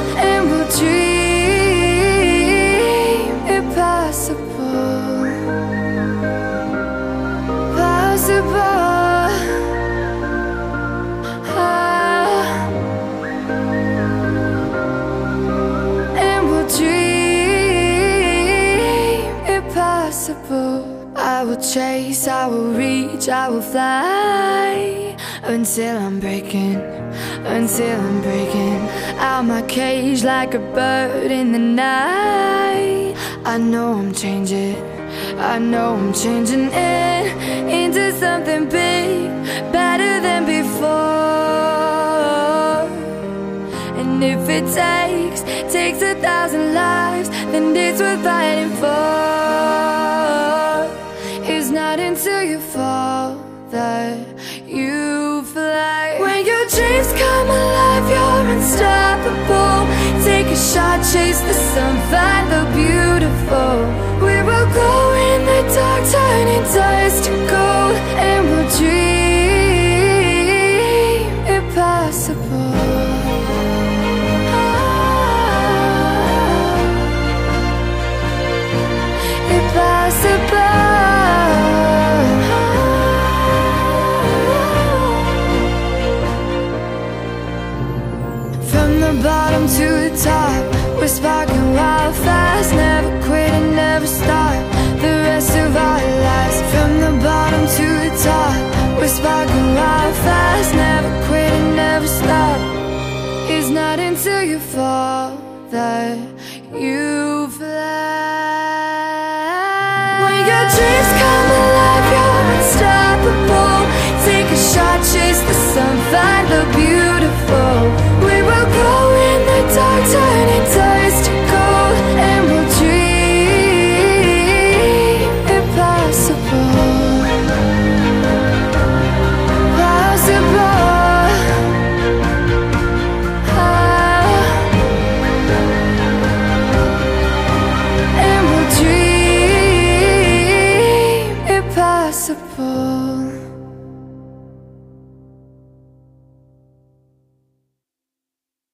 chase, 21.74 22.28
I 22.28 22.48
will 22.48 22.74
reach, 22.74 23.30
I 23.30 23.48
will 23.48 23.62
fly 23.62 25.16
until 25.44 25.98
I'm 25.98 26.20
breaking, 26.20 26.76
until 27.46 27.98
I'm 27.98 28.22
breaking 28.22 28.80
out 29.18 29.44
my 29.44 29.62
cage 29.62 30.26
like 30.26 30.54
a 30.54 30.60
bird 30.60 31.32
in 31.32 31.54
the 31.54 31.60
night. 31.60 33.16
I 33.46 33.58
know 33.58 33.94
I'm 33.94 34.14
changing. 34.14 34.76
I 35.40 35.60
know 35.60 35.96
I'm 35.96 36.14
changing 36.14 36.70
it 36.74 37.28
into 37.82 38.12
something 38.20 38.68
big, 38.68 39.30
better 39.72 40.20
than 40.20 40.46
before. 40.46 40.90
And 44.00 44.22
if 44.22 44.50
it 44.50 44.66
takes, 44.76 45.42
takes 45.72 46.02
a 46.02 46.16
thousand 46.16 46.74
lives, 46.74 47.30
then 47.30 47.74
it's 47.78 48.02
worth 48.02 48.22
fighting 48.24 48.72
for. 48.72 50.01
That 53.72 54.20
you 54.68 55.44
fly. 55.44 56.18
When 56.20 56.46
your 56.46 56.66
dreams 56.68 57.12
come 57.24 57.48
alive, 57.48 58.06
you're 58.14 58.46
unstoppable. 58.56 59.88
Take 60.28 60.48
a 60.48 60.60
shot, 60.72 61.00
chase 61.12 61.40
the 61.40 61.54
sun, 61.72 61.96
find 62.12 62.46
the 62.52 62.64
beautiful. 62.76 63.74
We 64.26 64.36
will 64.44 64.68
go 64.84 64.94
in 65.30 65.40
the 65.50 65.62
dark, 65.76 66.04
turning 66.12 66.64
dust 66.76 67.24
to 67.26 67.32
gold, 67.52 67.96